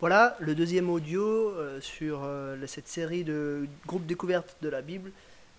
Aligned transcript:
Voilà 0.00 0.36
le 0.38 0.54
deuxième 0.54 0.90
audio 0.90 1.24
euh, 1.24 1.80
sur 1.80 2.20
euh, 2.22 2.56
cette 2.68 2.86
série 2.86 3.24
de 3.24 3.66
groupes 3.84 4.06
découvertes 4.06 4.56
de 4.62 4.68
la 4.68 4.80
Bible. 4.80 5.10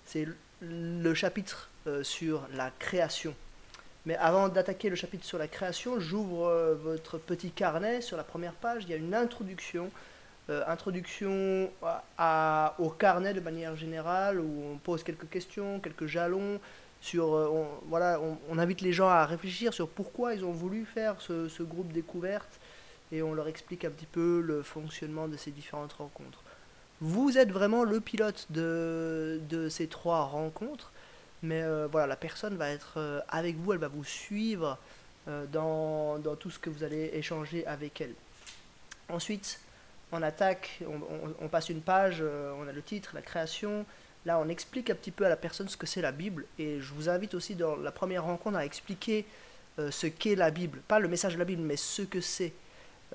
C'est 0.05 0.25
le 0.61 1.13
chapitre 1.13 1.69
euh, 1.87 2.03
sur 2.03 2.47
la 2.53 2.71
création. 2.79 3.35
Mais 4.05 4.15
avant 4.15 4.47
d'attaquer 4.47 4.89
le 4.89 4.95
chapitre 4.95 5.25
sur 5.25 5.37
la 5.37 5.49
création, 5.49 5.99
j'ouvre 5.99 6.77
votre 6.81 7.17
petit 7.17 7.51
carnet. 7.51 7.99
Sur 7.99 8.15
la 8.15 8.23
première 8.23 8.53
page, 8.53 8.83
il 8.85 8.89
y 8.89 8.93
a 8.93 8.95
une 8.95 9.13
introduction. 9.13 9.91
introduction 10.47 11.69
au 12.79 12.89
carnet 12.91 13.33
de 13.33 13.41
manière 13.41 13.75
générale, 13.75 14.39
où 14.39 14.63
on 14.73 14.77
pose 14.77 15.03
quelques 15.03 15.29
questions, 15.29 15.81
quelques 15.81 16.07
jalons. 16.07 16.61
On, 17.13 18.57
invite 18.57 18.79
les 18.79 18.93
gens 18.93 19.09
à 19.09 19.25
réfléchir 19.25 19.73
sur 19.73 19.89
pourquoi 19.89 20.33
ils 20.33 20.45
ont 20.45 20.53
voulu 20.53 20.85
faire 20.85 21.19
ce, 21.19 21.49
ce 21.49 21.61
groupe 21.61 21.91
découverte 21.91 22.59
et 23.11 23.21
on 23.21 23.33
leur 23.33 23.47
explique 23.47 23.85
un 23.85 23.89
petit 23.89 24.05
peu 24.05 24.41
le 24.41 24.61
fonctionnement 24.61 25.27
de 25.27 25.37
ces 25.37 25.51
différentes 25.51 25.93
rencontres. 25.93 26.43
Vous 27.01 27.37
êtes 27.37 27.51
vraiment 27.51 27.83
le 27.83 28.01
pilote 28.01 28.47
de, 28.49 29.67
ces 29.69 29.87
trois 29.87 30.23
rencontres, 30.23 30.91
mais 31.41 31.61
euh, 31.61 31.87
voilà, 31.89 32.07
la 32.07 32.17
personne 32.17 32.57
va 32.57 32.69
être 32.69 32.95
euh, 32.97 33.21
avec 33.29 33.55
vous, 33.55 33.71
elle 33.71 33.79
va 33.79 33.87
vous 33.87 34.03
suivre 34.03 34.77
euh, 35.29 35.45
dans, 35.45 36.19
tout 36.35 36.49
ce 36.49 36.59
que 36.59 36.69
vous 36.69 36.83
allez 36.83 37.11
échanger 37.13 37.65
avec 37.65 38.01
elle. 38.01 38.13
Ensuite, 39.07 39.61
on 40.11 40.21
attaque, 40.21 40.81
on, 41.41 41.47
passe 41.47 41.69
une 41.69 41.81
page, 41.81 42.21
on 42.21 42.67
a 42.67 42.71
le 42.71 42.81
titre, 42.81 43.11
la 43.13 43.21
création. 43.21 43.85
Là, 44.25 44.39
on 44.39 44.49
explique 44.49 44.89
un 44.89 44.95
petit 44.95 45.11
peu 45.11 45.25
à 45.25 45.29
la 45.29 45.37
personne 45.37 45.69
ce 45.69 45.77
que 45.77 45.87
c'est 45.87 46.01
la 46.01 46.11
Bible, 46.11 46.45
et 46.57 46.81
je 46.81 46.93
vous 46.93 47.09
invite 47.09 47.33
aussi 47.33 47.55
dans 47.55 47.75
la 47.75 47.91
première 47.91 48.25
rencontre 48.25 48.57
à 48.57 48.65
expliquer 48.65 49.25
ce 49.77 50.07
qu'est 50.07 50.35
la 50.35 50.51
Bible, 50.51 50.79
pas 50.87 50.99
le 50.99 51.07
message 51.07 51.35
de 51.35 51.39
la 51.39 51.45
Bible, 51.45 51.61
mais 51.61 51.77
ce 51.77 52.01
que 52.01 52.21
c'est. 52.21 52.53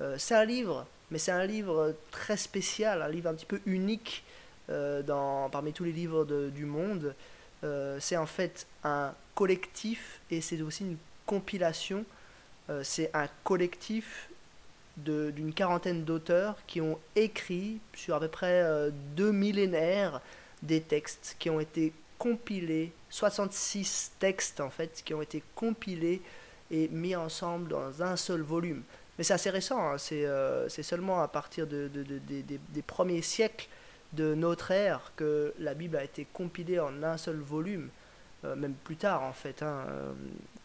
Euh, 0.01 0.15
c'est 0.17 0.35
un 0.35 0.45
livre, 0.45 0.85
mais 1.11 1.17
c'est 1.17 1.31
un 1.31 1.45
livre 1.45 1.95
très 2.11 2.37
spécial, 2.37 3.01
un 3.01 3.09
livre 3.09 3.29
un 3.29 3.33
petit 3.33 3.45
peu 3.45 3.61
unique 3.65 4.23
euh, 4.69 5.01
dans, 5.01 5.49
parmi 5.49 5.73
tous 5.73 5.83
les 5.83 5.91
livres 5.91 6.25
du 6.25 6.65
monde. 6.65 7.15
Euh, 7.63 7.97
c'est 7.99 8.17
en 8.17 8.25
fait 8.25 8.67
un 8.83 9.13
collectif 9.33 10.19
et 10.31 10.41
c'est 10.41 10.61
aussi 10.61 10.83
une 10.83 10.97
compilation. 11.25 12.05
c'est 12.83 13.11
un 13.13 13.27
collectif 13.43 14.29
d'une 14.97 15.53
quarantaine 15.53 16.03
d'auteurs 16.03 16.55
qui 16.67 16.81
ont 16.81 16.97
écrit 17.15 17.79
sur 17.93 18.15
à 18.15 18.19
peu 18.19 18.27
près 18.27 18.63
deux 19.15 19.31
millénaires 19.31 20.21
des 20.63 20.81
textes 20.81 21.35
qui 21.37 21.49
ont 21.49 21.59
été 21.59 21.93
compilés, 22.17 22.91
66 23.09 24.13
textes 24.19 24.61
en 24.61 24.69
fait, 24.69 25.01
qui 25.03 25.13
ont 25.13 25.21
été 25.21 25.43
compilés 25.55 26.21
et 26.71 26.87
mis 26.87 27.15
ensemble 27.15 27.69
dans 27.69 28.01
un 28.01 28.15
seul 28.15 28.41
volume. 28.41 28.83
Mais 29.17 29.23
c'est 29.23 29.33
assez 29.33 29.49
récent, 29.49 29.79
hein. 29.79 29.97
euh, 30.11 30.67
c'est 30.67 30.83
seulement 30.83 31.21
à 31.21 31.27
partir 31.27 31.67
de, 31.67 31.89
des 31.89 32.81
premiers 32.81 33.21
siècles 33.21 33.67
de 34.13 34.35
notre 34.35 34.71
ère 34.71 35.11
que 35.15 35.53
la 35.59 35.73
Bible 35.73 35.95
a 35.95 36.03
été 36.03 36.25
compilée 36.33 36.79
en 36.79 37.01
un 37.01 37.17
seul 37.17 37.37
volume, 37.37 37.89
euh, 38.43 38.55
même 38.55 38.73
plus 38.73 38.97
tard 38.97 39.23
en 39.23 39.33
fait, 39.33 39.63
hein, 39.63 39.85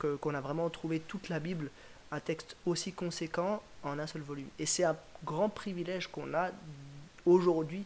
euh, 0.04 0.16
qu'on 0.16 0.34
a 0.34 0.40
vraiment 0.40 0.68
trouvé 0.68 1.00
toute 1.00 1.28
la 1.28 1.38
Bible, 1.38 1.70
un 2.10 2.20
texte 2.20 2.56
aussi 2.66 2.92
conséquent 2.92 3.62
en 3.84 3.98
un 3.98 4.06
seul 4.06 4.22
volume. 4.22 4.48
Et 4.58 4.66
c'est 4.66 4.84
un 4.84 4.96
grand 5.24 5.48
privilège 5.48 6.08
qu'on 6.08 6.34
a 6.34 6.50
aujourd'hui 7.24 7.84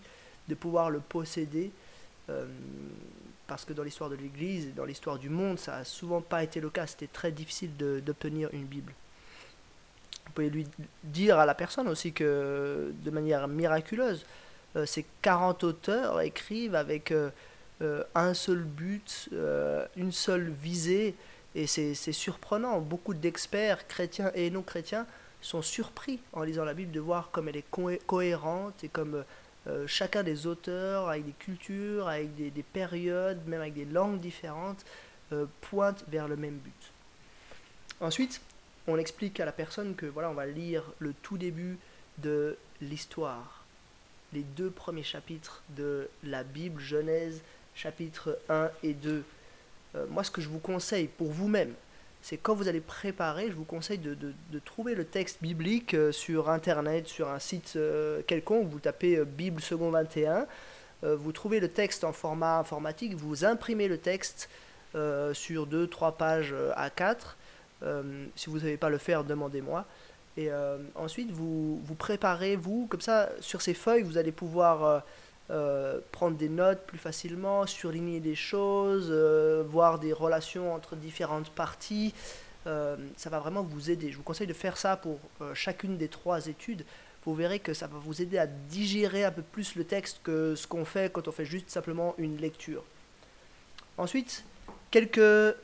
de 0.48 0.54
pouvoir 0.54 0.90
le 0.90 1.00
posséder, 1.00 1.70
parce 3.46 3.66
que 3.66 3.74
dans 3.74 3.82
l'histoire 3.82 4.08
de 4.08 4.14
l'Église 4.14 4.74
dans 4.74 4.86
l'histoire 4.86 5.18
du 5.18 5.28
monde, 5.28 5.58
ça 5.58 5.78
n'a 5.78 5.84
souvent 5.84 6.22
pas 6.22 6.42
été 6.42 6.58
le 6.60 6.70
cas, 6.70 6.86
c'était 6.86 7.06
très 7.06 7.32
difficile 7.32 7.76
d'obtenir 7.76 8.48
une 8.52 8.64
Bible. 8.64 8.94
Vous 10.34 10.42
pouvez 10.42 10.50
lui 10.50 10.66
dire 11.04 11.38
à 11.38 11.46
la 11.46 11.54
personne 11.54 11.86
aussi 11.86 12.12
que 12.12 12.92
de 13.04 13.10
manière 13.12 13.46
miraculeuse, 13.46 14.27
euh, 14.74 14.84
ces 14.84 15.06
40 15.22 15.62
auteurs 15.62 16.20
écrivent 16.22 16.74
avec 16.74 17.12
euh, 17.12 17.30
euh, 17.82 18.02
un 18.16 18.34
seul 18.34 18.64
but, 18.64 19.28
une 19.96 20.10
seule 20.10 20.50
visée, 20.50 21.14
et 21.54 21.69
c'est 21.69 21.94
surprenant. 21.94 22.81
Beaucoup 22.81 23.14
d'experts, 23.14 23.86
chrétiens 23.86 24.32
et 24.34 24.50
non 24.50 24.62
chrétiens, 24.62 25.06
sont 25.41 25.62
surpris 25.62 26.19
en 26.32 26.42
lisant 26.42 26.64
la 26.64 26.75
Bible 26.75 26.91
de 26.91 26.98
voir 26.98 27.30
comme 27.30 27.48
elle 27.48 27.59
est 27.59 28.00
cohérente 28.04 28.82
et 28.82 28.88
comme 28.88 29.22
chacun 29.86 30.25
des 30.25 30.48
auteurs, 30.48 31.10
avec 31.10 31.26
des 31.26 31.32
cultures, 31.38 32.09
avec 32.09 32.34
des, 32.34 32.50
des, 32.50 32.64
périodes, 32.64 33.38
même 33.47 33.60
avec 33.60 33.75
des 33.75 33.84
langues 33.84 34.19
différentes, 34.19 34.84
pointe 35.60 36.04
vers 36.09 36.26
le 36.26 36.34
même 36.34 36.56
but. 36.56 36.92
Ensuite, 38.00 38.41
on 38.87 38.99
explique 38.99 39.41
à 39.41 39.45
la 39.45 39.53
personne 39.53 39.95
que 39.95 40.06
voilà, 40.06 40.31
on 40.31 40.34
va 40.34 40.47
lire 40.47 40.83
le 40.99 41.12
tout 41.22 41.39
début 41.39 41.78
de 42.19 42.56
l'histoire, 42.81 43.65
les 44.33 44.43
deux 44.43 44.71
premiers 44.71 45.03
chapitres 45.03 45.62
de 45.71 46.09
la 46.22 46.45
Bible, 46.45 46.81
Genèse, 46.81 47.41
chapitres 47.75 48.39
1 48.49 48.71
et 48.83 48.93
2. 48.93 49.25
Euh, 49.97 50.06
moi, 50.11 50.25
ce 50.25 50.31
que 50.31 50.41
je 50.41 50.49
vous 50.49 50.59
conseille 50.59 51.06
pour 51.06 51.31
vous-même, 51.31 51.72
c'est 52.22 52.37
quand 52.37 52.55
vous 52.55 52.69
allez 52.69 52.81
préparer, 52.81 53.49
je 53.49 53.55
vous 53.55 53.65
conseille 53.65 53.99
de, 53.99 54.17
trouver 54.65 54.95
le 54.95 55.05
texte 55.05 55.43
biblique 55.43 55.95
euh, 55.95 56.12
sur 56.12 56.49
Internet, 56.49 57.06
sur 57.06 57.28
un 57.28 57.39
site 57.39 57.75
euh, 57.77 58.22
quelconque, 58.27 58.69
vous 58.69 58.81
tapez 58.81 59.25
Bible 59.25 59.61
second 59.61 59.91
21, 59.91 60.47
vous 61.03 61.33
trouvez 61.33 61.61
le 61.61 61.69
texte 61.69 62.03
en 62.03 62.15
format 62.15 62.59
informatique, 62.59 63.15
vous 63.15 63.45
imprimez 63.45 63.89
le 63.89 63.99
texte 63.99 64.49
sur 64.95 65.66
2-3 65.66 66.16
pages 66.16 66.55
à 66.77 66.89
4 66.89 67.37
euh, 67.37 67.44
si 68.36 68.48
vous 68.48 68.56
ne 68.56 68.60
savez 68.60 68.76
pas 68.76 68.88
le 68.88 68.98
faire, 68.98 69.24
demandez-moi. 69.24 69.84
Et 70.36 70.50
euh, 70.50 70.78
ensuite, 70.94 71.30
vous, 71.30 71.80
vous 71.84 71.94
préparez, 71.94 72.56
vous, 72.56 72.86
comme 72.88 73.00
ça, 73.00 73.28
sur 73.40 73.62
ces 73.62 73.74
feuilles, 73.74 74.02
vous 74.02 74.18
allez 74.18 74.32
pouvoir 74.32 75.02
euh, 75.50 76.00
prendre 76.10 76.36
des 76.36 76.48
notes 76.48 76.80
plus 76.86 76.98
facilement, 76.98 77.66
surligner 77.66 78.20
des 78.20 78.34
choses, 78.34 79.12
voir 79.68 79.98
des 79.98 80.12
relations 80.12 80.74
entre 80.74 80.96
différentes 80.96 81.50
parties. 81.50 82.14
ça 82.64 83.30
va 83.30 83.38
vraiment 83.38 83.62
vous 83.62 83.91
aider. 83.91 84.10
Je 84.10 84.16
vous 84.16 84.22
conseille 84.22 84.46
de 84.46 84.54
faire 84.54 84.76
ça 84.76 84.96
pour 84.96 85.18
chacune 85.54 85.96
des 85.96 86.08
trois 86.08 86.46
études. 86.46 86.84
Vous 87.24 87.34
verrez 87.34 87.58
que 87.58 87.72
ça 87.72 87.86
va 87.86 87.98
vous 87.98 88.20
aider 88.20 88.36
à 88.36 88.46
digérer 88.46 89.24
un 89.24 89.30
peu 89.30 89.42
plus 89.42 89.76
le 89.76 89.84
texte 89.84 90.20
que 90.22 90.54
ce 90.54 90.66
qu'on 90.66 90.84
fait 90.84 91.10
quand 91.10 91.26
on 91.26 91.32
fait 91.32 91.46
juste 91.46 91.70
simplement 91.70 92.14
une 92.18 92.36
lecture. 92.36 92.82
Ensuite, 93.96 94.44
quelques 94.94 95.56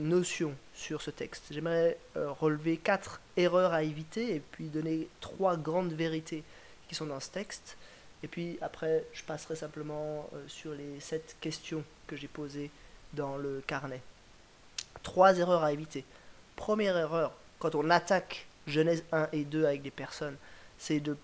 notions 0.00 0.54
sur 0.72 1.02
ce 1.02 1.10
texte. 1.10 1.46
J'aimerais 1.50 1.98
euh, 2.16 2.30
relever 2.30 2.76
quatre 2.76 3.20
erreurs 3.36 3.72
à 3.72 3.82
éviter 3.82 4.36
et 4.36 4.38
puis 4.38 4.66
donner 4.66 5.08
trois 5.20 5.56
grandes 5.56 5.92
vérités 5.92 6.44
qui 6.88 6.94
sont 6.94 7.06
dans 7.06 7.18
ce 7.18 7.28
texte. 7.28 7.76
Et 8.22 8.28
puis 8.28 8.56
après, 8.60 9.04
je 9.12 9.24
passerai 9.24 9.56
simplement 9.56 10.30
euh, 10.32 10.44
sur 10.46 10.70
les 10.74 11.00
sept 11.00 11.34
questions 11.40 11.82
que 12.06 12.14
j'ai 12.14 12.28
posées 12.28 12.70
dans 13.14 13.36
le 13.36 13.64
carnet. 13.66 14.00
Trois 15.02 15.36
erreurs 15.36 15.64
à 15.64 15.72
éviter. 15.72 16.04
Première 16.54 16.96
erreur, 16.96 17.32
quand 17.58 17.74
on 17.74 17.90
attaque 17.90 18.46
Genèse 18.68 19.02
1 19.10 19.30
et 19.32 19.42
2 19.42 19.64
avec 19.64 19.82
des 19.82 19.90
personnes, 19.90 20.36
c'est 20.78 21.00
de 21.00 21.16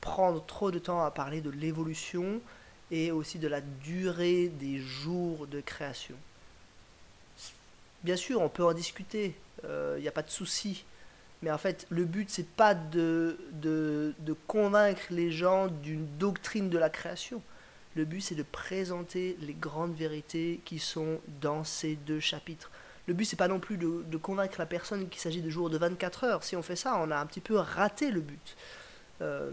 prendre 0.00 0.42
trop 0.46 0.70
de 0.70 0.78
temps 0.78 1.04
à 1.04 1.10
parler 1.10 1.42
de 1.42 1.50
l'évolution 1.50 2.40
et 2.90 3.10
aussi 3.10 3.38
de 3.38 3.48
la 3.48 3.60
durée 3.60 4.48
des 4.48 4.78
jours 4.78 5.46
de 5.46 5.60
création. 5.60 6.16
Bien 8.06 8.14
sûr, 8.14 8.40
on 8.40 8.48
peut 8.48 8.64
en 8.64 8.72
discuter, 8.72 9.34
il 9.64 9.68
euh, 9.68 9.98
n'y 9.98 10.06
a 10.06 10.12
pas 10.12 10.22
de 10.22 10.30
souci. 10.30 10.84
Mais 11.42 11.50
en 11.50 11.58
fait, 11.58 11.88
le 11.90 12.04
but, 12.04 12.30
c'est 12.30 12.46
pas 12.46 12.72
de, 12.72 13.36
convaincre 14.46 15.02
les 15.10 15.32
gens 15.32 15.66
d'une 15.66 16.06
doctrine 16.16 16.70
de 16.70 16.78
la 16.78 16.88
création. 16.88 17.42
Le 17.96 18.04
but, 18.04 18.20
c'est 18.20 18.36
de 18.36 18.44
présenter 18.44 19.36
les 19.40 19.54
grandes 19.54 19.96
vérités 19.96 20.60
qui 20.64 20.78
sont 20.78 21.18
dans 21.40 21.64
ces 21.64 21.96
deux 21.96 22.20
chapitres. 22.20 22.70
Le 23.08 23.14
but, 23.14 23.24
c'est 23.24 23.34
pas 23.34 23.48
non 23.48 23.58
plus 23.58 23.76
de, 23.76 24.16
convaincre 24.18 24.54
la 24.60 24.66
personne 24.66 25.08
qu'il 25.08 25.20
s'agit 25.20 25.42
de 25.42 25.50
jours 25.50 25.68
de 25.68 25.76
24 25.76 26.22
heures. 26.22 26.44
Si 26.44 26.54
on 26.54 26.62
fait 26.62 26.76
ça, 26.76 27.00
on 27.02 27.10
a 27.10 27.16
un 27.16 27.26
petit 27.26 27.40
peu 27.40 27.56
raté 27.56 28.12
le 28.12 28.20
but. 28.20 28.56
Euh, 29.20 29.50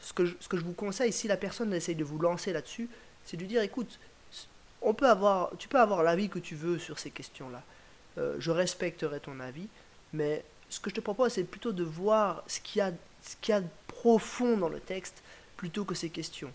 ce, 0.00 0.12
que 0.12 0.26
ce 0.38 0.48
que 0.48 0.58
je 0.58 0.64
vous 0.64 0.74
conseille, 0.74 1.14
si 1.14 1.28
la 1.28 1.38
personne 1.38 1.72
essaye 1.72 1.94
de 1.94 2.04
vous 2.04 2.18
lancer 2.18 2.52
là-dessus, 2.52 2.90
c'est 3.24 3.38
de 3.38 3.40
lui 3.40 3.48
dire 3.48 3.62
écoute, 3.62 3.98
on 4.84 4.94
peut 4.94 5.08
avoir, 5.08 5.50
tu 5.58 5.66
peux 5.68 5.80
avoir 5.80 6.02
l'avis 6.02 6.28
que 6.28 6.38
tu 6.38 6.54
veux 6.54 6.78
sur 6.78 6.98
ces 6.98 7.10
questions-là. 7.10 7.62
Euh, 8.18 8.36
je 8.38 8.50
respecterai 8.50 9.18
ton 9.18 9.40
avis, 9.40 9.66
mais 10.12 10.44
ce 10.68 10.78
que 10.78 10.90
je 10.90 10.94
te 10.94 11.00
propose, 11.00 11.32
c'est 11.32 11.44
plutôt 11.44 11.72
de 11.72 11.82
voir 11.82 12.44
ce 12.46 12.60
qu'il 12.60 12.78
y 12.78 12.82
a, 12.82 12.92
ce 13.22 13.34
qu'il 13.40 13.52
y 13.52 13.56
a 13.56 13.60
de 13.60 13.68
profond 13.88 14.56
dans 14.56 14.68
le 14.68 14.80
texte 14.80 15.22
plutôt 15.56 15.84
que 15.84 15.94
ces 15.94 16.10
questions. 16.10 16.52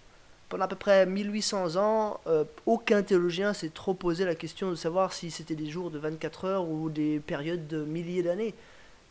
Pendant 0.47 0.65
à 0.65 0.67
peu 0.67 0.75
près 0.75 1.05
1800 1.05 1.75
ans, 1.75 2.21
euh, 2.27 2.43
aucun 2.65 3.03
théologien 3.03 3.53
s'est 3.53 3.69
trop 3.69 3.93
posé 3.93 4.25
la 4.25 4.35
question 4.35 4.69
de 4.69 4.75
savoir 4.75 5.13
si 5.13 5.31
c'était 5.31 5.55
des 5.55 5.69
jours 5.69 5.91
de 5.91 5.99
24 5.99 6.45
heures 6.45 6.67
ou 6.67 6.89
des 6.89 7.19
périodes 7.19 7.67
de 7.67 7.83
milliers 7.83 8.23
d'années. 8.23 8.53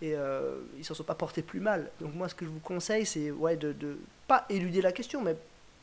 Et 0.00 0.14
euh, 0.14 0.58
ils 0.74 0.80
ne 0.80 0.84
s'en 0.84 0.94
sont 0.94 1.04
pas 1.04 1.14
portés 1.14 1.42
plus 1.42 1.60
mal. 1.60 1.90
Donc 2.00 2.14
moi, 2.14 2.28
ce 2.28 2.34
que 2.34 2.44
je 2.44 2.50
vous 2.50 2.60
conseille, 2.60 3.06
c'est 3.06 3.30
ouais, 3.30 3.56
de 3.56 3.68
ne 3.68 3.94
pas 4.26 4.46
éluder 4.48 4.80
la 4.80 4.92
question, 4.92 5.22
mais 5.22 5.36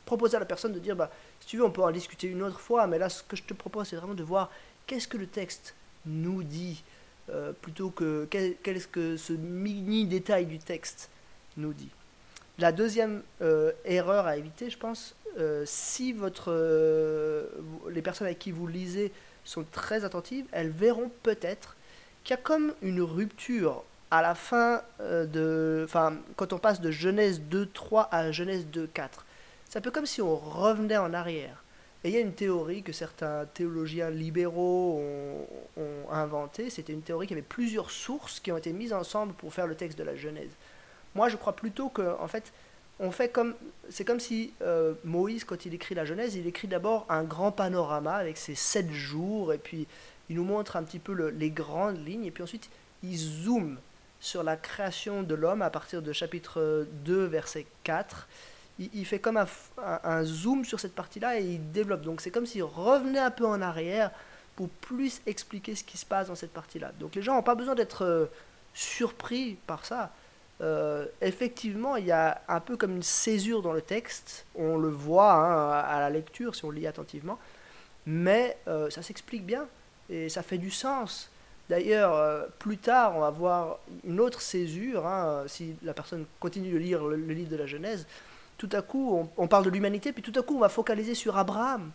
proposer 0.05 0.37
à 0.37 0.39
la 0.39 0.45
personne 0.45 0.73
de 0.73 0.79
dire, 0.79 0.95
bah, 0.95 1.11
si 1.39 1.47
tu 1.47 1.57
veux, 1.57 1.65
on 1.65 1.71
peut 1.71 1.81
en 1.81 1.91
discuter 1.91 2.27
une 2.27 2.43
autre 2.43 2.59
fois, 2.59 2.87
mais 2.87 2.97
là, 2.97 3.09
ce 3.09 3.23
que 3.23 3.35
je 3.35 3.43
te 3.43 3.53
propose, 3.53 3.87
c'est 3.87 3.95
vraiment 3.95 4.13
de 4.13 4.23
voir 4.23 4.51
qu'est-ce 4.87 5.07
que 5.07 5.17
le 5.17 5.27
texte 5.27 5.75
nous 6.05 6.43
dit, 6.43 6.83
euh, 7.29 7.53
plutôt 7.53 7.89
que 7.89 8.27
quel, 8.29 8.55
est-ce 8.65 8.87
que 8.87 9.17
ce 9.17 9.33
mini 9.33 10.05
détail 10.05 10.45
du 10.45 10.59
texte 10.59 11.09
nous 11.57 11.73
dit. 11.73 11.89
La 12.59 12.71
deuxième 12.71 13.23
euh, 13.41 13.71
erreur 13.83 14.27
à 14.27 14.37
éviter, 14.37 14.69
je 14.69 14.77
pense, 14.77 15.15
euh, 15.37 15.63
si 15.65 16.13
votre, 16.13 16.51
les 17.89 18.01
personnes 18.01 18.27
avec 18.27 18.39
qui 18.39 18.51
vous 18.51 18.67
lisez 18.67 19.11
sont 19.43 19.65
très 19.71 20.05
attentives, 20.05 20.45
elles 20.51 20.69
verront 20.69 21.11
peut-être 21.23 21.75
qu'il 22.23 22.35
y 22.35 22.39
a 22.39 22.41
comme 22.41 22.73
une 22.81 23.01
rupture 23.01 23.83
à 24.11 24.21
la 24.21 24.35
fin 24.35 24.81
de... 24.99 25.83
Enfin, 25.83 26.15
quand 26.35 26.53
on 26.53 26.57
passe 26.57 26.79
de 26.79 26.91
Genèse 26.91 27.41
2.3 27.41 28.07
à 28.11 28.31
Genèse 28.31 28.65
2.4. 28.71 29.09
C'est 29.75 29.79
un 29.79 29.81
peu 29.81 29.91
comme 29.91 30.05
si 30.05 30.21
on 30.21 30.37
revenait 30.37 30.95
en 30.95 31.13
arrière. 31.13 31.61
Et 32.05 32.07
il 32.07 32.13
y 32.13 32.17
a 32.17 32.21
une 32.21 32.31
théorie 32.31 32.81
que 32.81 32.93
certains 32.93 33.45
théologiens 33.45 34.09
libéraux 34.09 35.01
ont, 35.75 36.09
inventée. 36.09 36.69
C'était 36.69 36.93
une 36.93 37.01
théorie 37.01 37.27
qui 37.27 37.33
avait 37.33 37.41
plusieurs 37.41 37.91
sources 37.91 38.39
qui 38.39 38.53
ont 38.53 38.57
été 38.57 38.71
mises 38.71 38.93
ensemble 38.93 39.33
pour 39.33 39.53
faire 39.53 39.67
le 39.67 39.75
texte 39.75 39.97
de 39.97 40.05
la 40.05 40.15
Genèse. 40.15 40.51
Moi, 41.13 41.27
je 41.27 41.35
crois 41.35 41.57
plutôt 41.57 41.89
que, 41.89 42.17
en 42.21 42.27
fait, 42.29 42.53
on 43.01 43.11
fait 43.11 43.27
comme, 43.27 43.53
c'est 43.89 44.05
comme 44.05 44.21
si 44.21 44.53
euh, 44.61 44.93
Moïse, 45.03 45.43
quand 45.43 45.65
il 45.65 45.73
écrit 45.73 45.93
la 45.93 46.05
Genèse, 46.05 46.35
il 46.35 46.47
écrit 46.47 46.69
d'abord 46.69 47.05
un 47.09 47.25
grand 47.25 47.51
panorama 47.51 48.13
avec 48.13 48.37
ses 48.37 48.55
sept 48.55 48.89
jours, 48.93 49.51
et 49.51 49.57
puis 49.57 49.87
il 50.29 50.37
nous 50.37 50.45
montre 50.45 50.77
un 50.77 50.83
petit 50.83 50.99
peu 50.99 51.11
les 51.31 51.49
grandes 51.49 51.97
lignes, 52.07 52.23
et 52.23 52.31
puis 52.31 52.43
ensuite 52.43 52.69
il 53.03 53.17
zoome 53.17 53.77
sur 54.21 54.41
la 54.41 54.55
création 54.55 55.21
de 55.21 55.35
l'homme 55.35 55.61
à 55.61 55.69
partir 55.69 56.01
de 56.01 56.13
chapitre 56.13 56.87
2, 57.03 57.25
verset 57.25 57.65
4. 57.83 58.29
Il, 58.77 59.05
fait 59.05 59.19
comme 59.19 59.37
un, 59.37 60.23
zoom 60.23 60.65
sur 60.65 60.81
cette 60.81 60.95
partie-là 60.95 61.39
et 61.39 61.43
il 61.43 61.71
développe. 61.71 62.01
Donc 62.01 62.19
c'est 62.19 62.31
comme 62.31 62.45
s'il 62.45 62.63
revenait 62.63 63.19
un 63.19 63.31
peu 63.31 63.45
en 63.45 63.61
arrière 63.61 64.11
pour 64.55 64.67
plus 64.69 65.21
expliquer 65.25 65.75
ce 65.75 65.83
qui 65.83 65.97
se 65.97 66.05
passe 66.05 66.27
dans 66.27 66.35
cette 66.35 66.51
partie-là. 66.51 66.91
Donc 66.99 67.15
les 67.15 67.21
gens 67.21 67.35
n'ont 67.35 67.43
pas 67.43 67.55
besoin 67.55 67.75
d'être 67.75 68.03
euh, 68.03 68.25
surpris 68.73 69.57
par 69.65 69.85
ça. 69.85 70.11
Euh, 70.61 71.05
effectivement, 71.21 71.95
il 71.95 72.05
y 72.05 72.11
a 72.11 72.41
un 72.49 72.59
peu 72.59 72.75
comme 72.75 72.97
une 72.97 73.03
césure 73.03 73.61
dans 73.61 73.71
le 73.71 73.81
texte. 73.81 74.45
On 74.55 74.77
le 74.77 74.89
voit 74.89 75.33
hein, 75.33 75.71
à 75.71 75.99
la 76.01 76.09
lecture 76.09 76.53
si 76.53 76.65
on 76.65 76.71
lit 76.71 76.87
attentivement. 76.87 77.39
Mais 78.05 78.57
euh, 78.67 78.89
ça 78.89 79.01
s'explique 79.01 79.45
bien 79.45 79.67
et 80.09 80.27
ça 80.27 80.43
fait 80.43 80.57
du 80.57 80.71
sens. 80.71 81.29
D'ailleurs, 81.69 82.47
plus 82.59 82.77
tard, 82.77 83.15
on 83.15 83.21
va 83.21 83.31
voir 83.31 83.79
une 84.03 84.19
autre 84.19 84.39
césure. 84.39 85.07
Hein, 85.07 85.45
si 85.47 85.75
la 85.81 85.95
personne 85.95 86.25
continue 86.39 86.71
de 86.71 86.77
lire 86.77 87.03
le, 87.03 87.15
livre 87.15 87.49
de 87.49 87.55
la 87.55 87.65
Genèse, 87.65 88.05
tout 88.57 88.69
à 88.71 88.81
coup, 88.81 89.29
on, 89.37 89.47
parle 89.47 89.65
de 89.65 89.69
l'humanité, 89.69 90.13
puis 90.13 90.23
tout 90.23 90.37
à 90.39 90.43
coup, 90.43 90.55
on 90.55 90.59
va 90.59 90.69
focaliser 90.69 91.13
sur 91.13 91.37
Abraham. 91.37 91.91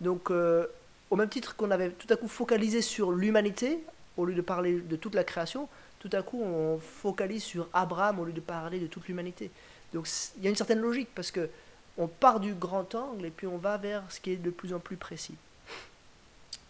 Donc, 0.00 0.30
au 0.30 1.16
même 1.16 1.28
titre 1.28 1.56
qu'on 1.56 1.70
avait 1.70 1.90
tout 1.90 2.06
à 2.10 2.16
coup 2.16 2.28
focalisé 2.28 2.82
sur 2.82 3.12
l'humanité, 3.12 3.80
au 4.16 4.24
lieu 4.24 4.34
de 4.34 4.40
parler 4.40 4.80
de 4.80 4.96
toute 4.96 5.14
la 5.14 5.24
création, 5.24 5.68
tout 6.00 6.10
à 6.12 6.22
coup 6.22 6.42
on 6.42 6.78
focalise 6.78 7.42
sur 7.42 7.68
Abraham 7.72 8.20
au 8.20 8.24
lieu 8.24 8.32
de 8.32 8.40
parler 8.40 8.78
de 8.78 8.86
toute 8.86 9.08
l'humanité. 9.08 9.50
Donc 9.92 10.08
il 10.36 10.44
y 10.44 10.46
a 10.46 10.50
une 10.50 10.56
certaine 10.56 10.80
logique 10.80 11.08
parce 11.14 11.30
que 11.30 11.48
on 11.96 12.06
part 12.06 12.38
du 12.40 12.54
grand 12.54 12.94
angle 12.94 13.26
et 13.26 13.30
puis 13.30 13.46
on 13.46 13.58
va 13.58 13.76
vers 13.76 14.02
ce 14.08 14.20
qui 14.20 14.32
est 14.32 14.36
de 14.36 14.50
plus 14.50 14.72
en 14.72 14.78
plus 14.78 14.96
précis. 14.96 15.34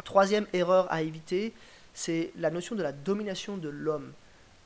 Troisième 0.05 0.47
erreur 0.55 0.91
à 0.91 1.03
éviter, 1.03 1.53
c'est 1.93 2.31
la 2.39 2.51
notion 2.51 2.77
de 2.77 2.83
la 2.83 2.93
domination 2.93 3.59
de 3.59 3.69
l'homme. 3.69 4.13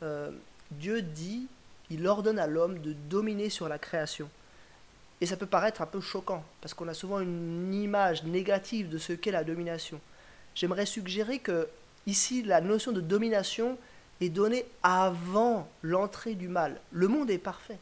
Euh, 0.03 0.31
Dieu 0.71 1.03
dit, 1.03 1.49
il 1.91 2.07
ordonne 2.07 2.39
à 2.39 2.47
l'homme 2.47 2.79
de 2.81 2.93
dominer 2.93 3.51
sur 3.51 3.69
la 3.69 3.79
création. 3.79 4.29
Et 5.23 5.27
ça 5.27 5.37
peut 5.37 5.47
paraître 5.47 5.83
un 5.83 5.87
peu 5.87 6.01
choquant, 6.01 6.43
parce 6.61 6.75
qu'on 6.75 6.89
a 6.89 6.95
souvent 6.95 7.21
une 7.21 7.73
image 7.73 8.25
négative 8.25 8.89
de 8.89 8.99
ce 8.99 9.13
qu'est 9.13 9.31
la 9.31 9.45
domination. 9.45 10.01
J'aimerais 10.57 10.85
suggérer 10.85 11.39
que 11.39 11.69
ici, 12.09 12.43
la 12.43 12.61
notion 12.61 12.91
de 12.91 13.01
domination 13.01 13.79
est 14.21 14.31
donné 14.31 14.67
avant 14.83 15.69
l'entrée 15.83 16.35
du 16.35 16.49
mal. 16.49 16.81
Le 16.91 17.07
monde 17.07 17.31
est 17.31 17.39
parfait. 17.39 17.79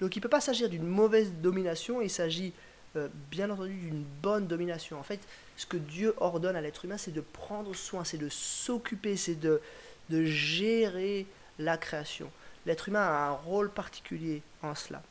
Donc 0.00 0.16
il 0.16 0.18
ne 0.18 0.22
peut 0.22 0.28
pas 0.28 0.42
s'agir 0.42 0.68
d'une 0.68 0.86
mauvaise 0.86 1.32
domination, 1.32 2.02
il 2.02 2.10
s'agit 2.10 2.52
euh, 2.96 3.08
bien 3.30 3.48
entendu 3.48 3.72
d'une 3.72 4.04
bonne 4.20 4.46
domination. 4.46 5.00
En 5.00 5.02
fait, 5.02 5.20
ce 5.56 5.64
que 5.64 5.78
Dieu 5.78 6.12
ordonne 6.18 6.56
à 6.56 6.60
l'être 6.60 6.84
humain, 6.84 6.98
c'est 6.98 7.10
de 7.10 7.22
prendre 7.22 7.74
soin, 7.74 8.04
c'est 8.04 8.18
de 8.18 8.28
s'occuper, 8.28 9.16
c'est 9.16 9.40
de 9.40 9.62
gérer 10.10 11.24
la 11.58 11.78
création. 11.78 12.30
L'être 12.66 12.90
humain 12.90 13.00
a 13.00 13.28
un 13.28 13.32
rôle 13.32 13.70
particulier 13.70 14.42
en 14.60 14.74
cela. 14.74 15.02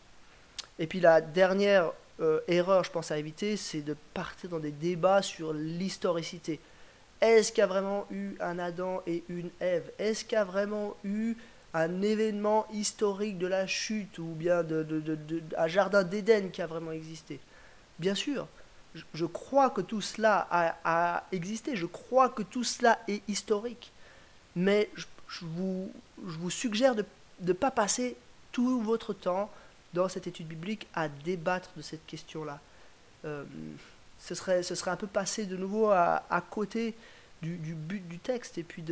Et 0.79 0.87
puis 0.87 0.99
la 0.99 1.21
dernière 1.21 1.91
euh, 2.19 2.39
erreur, 2.47 2.83
je 2.83 2.91
pense, 2.91 3.11
à 3.11 3.17
éviter, 3.17 3.57
c'est 3.57 3.81
de 3.81 3.95
partir 4.13 4.49
dans 4.51 4.59
des 4.59 4.71
débats 4.71 5.21
sur 5.21 5.53
l'historicité. 5.53 6.59
Est-ce 7.19 7.51
qu'il 7.51 7.61
y 7.61 7.63
a 7.63 7.67
vraiment 7.67 8.05
eu 8.11 8.35
un 8.39 8.59
Adam 8.59 9.01
et 9.07 9.23
une 9.29 9.49
Ève? 9.59 9.91
Est-ce 9.97 10.25
qu'il 10.25 10.35
y 10.35 10.41
a 10.41 10.43
vraiment 10.43 10.95
eu 11.03 11.35
un 11.73 12.01
événement 12.01 12.67
historique 12.73 13.37
de 13.37 13.47
la 13.47 13.65
chute 13.67 14.17
ou 14.19 14.25
bien 14.25 14.63
de, 14.63 14.85
un 15.57 15.67
jardin 15.67 16.03
d'Éden 16.03 16.49
qui 16.51 16.61
a 16.61 16.67
vraiment 16.67 16.91
existé? 16.91 17.39
Bien 17.99 18.15
sûr, 18.15 18.47
je, 19.13 19.25
crois 19.25 19.69
que 19.69 19.81
tout 19.81 20.01
cela 20.01 20.47
a, 20.51 21.23
existé, 21.31 21.75
je 21.75 21.85
crois 21.85 22.29
que 22.29 22.43
tout 22.43 22.63
cela 22.63 22.99
est 23.07 23.21
historique. 23.27 23.91
Mais 24.55 24.89
je, 24.95 25.05
vous, 25.41 25.91
je 26.27 26.37
vous, 26.37 26.49
suggère 26.49 26.95
de 26.95 27.05
ne 27.41 27.53
pas 27.53 27.71
passer 27.71 28.15
tout 28.51 28.81
votre 28.81 29.13
temps 29.13 29.49
dans 29.93 30.07
cette 30.09 30.27
étude 30.27 30.47
biblique 30.47 30.87
à 30.93 31.07
débattre 31.07 31.71
de 31.75 31.81
cette 31.81 32.05
question-là. 32.05 32.59
Euh, 33.25 33.43
ce 34.19 34.35
serait, 34.35 34.63
ce 34.63 34.75
serait 34.75 34.91
un 34.91 34.95
peu 34.95 35.07
passer 35.07 35.45
de 35.45 35.57
nouveau 35.57 35.89
à, 35.89 36.43
côté 36.49 36.95
du, 37.41 37.55
but 37.55 38.07
du 38.07 38.19
texte 38.19 38.57
et 38.57 38.63
puis 38.63 38.83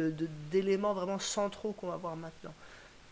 d'éléments 0.51 0.94
de, 0.94 1.00
vraiment 1.00 1.19
centraux 1.19 1.72
qu'on 1.74 1.88
va 1.88 1.98
voir 1.98 2.16
maintenant. 2.16 2.54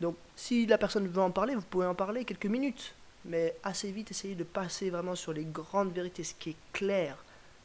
Donc 0.01 0.15
si 0.35 0.65
la 0.65 0.77
personne 0.77 1.07
veut 1.07 1.21
en 1.21 1.31
parler, 1.31 1.55
vous 1.55 1.61
pouvez 1.61 1.85
en 1.85 1.95
parler 1.95 2.25
quelques 2.25 2.47
minutes, 2.47 2.93
mais 3.25 3.55
assez 3.63 3.91
vite 3.91 4.11
essayez 4.11 4.35
de 4.35 4.43
passer 4.43 4.89
vraiment 4.89 5.15
sur 5.15 5.33
les 5.33 5.45
grandes 5.45 5.93
vérités, 5.93 6.23
ce 6.23 6.33
qui 6.33 6.51
est 6.51 6.57
clair 6.73 7.17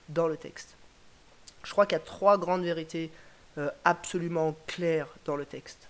dans 0.09 0.29
le 0.29 0.37
texte. 0.37 0.77
Je 1.65 1.71
crois 1.71 1.87
qu'il 1.87 1.97
y 1.97 2.01
a 2.01 2.05
trois 2.05 2.37
grandes 2.37 2.65
vérités 2.65 3.11
euh, 3.59 3.71
absolument 3.85 4.55
claires 4.67 5.09
dans 5.25 5.37
le 5.37 5.47
texte. 5.47 5.89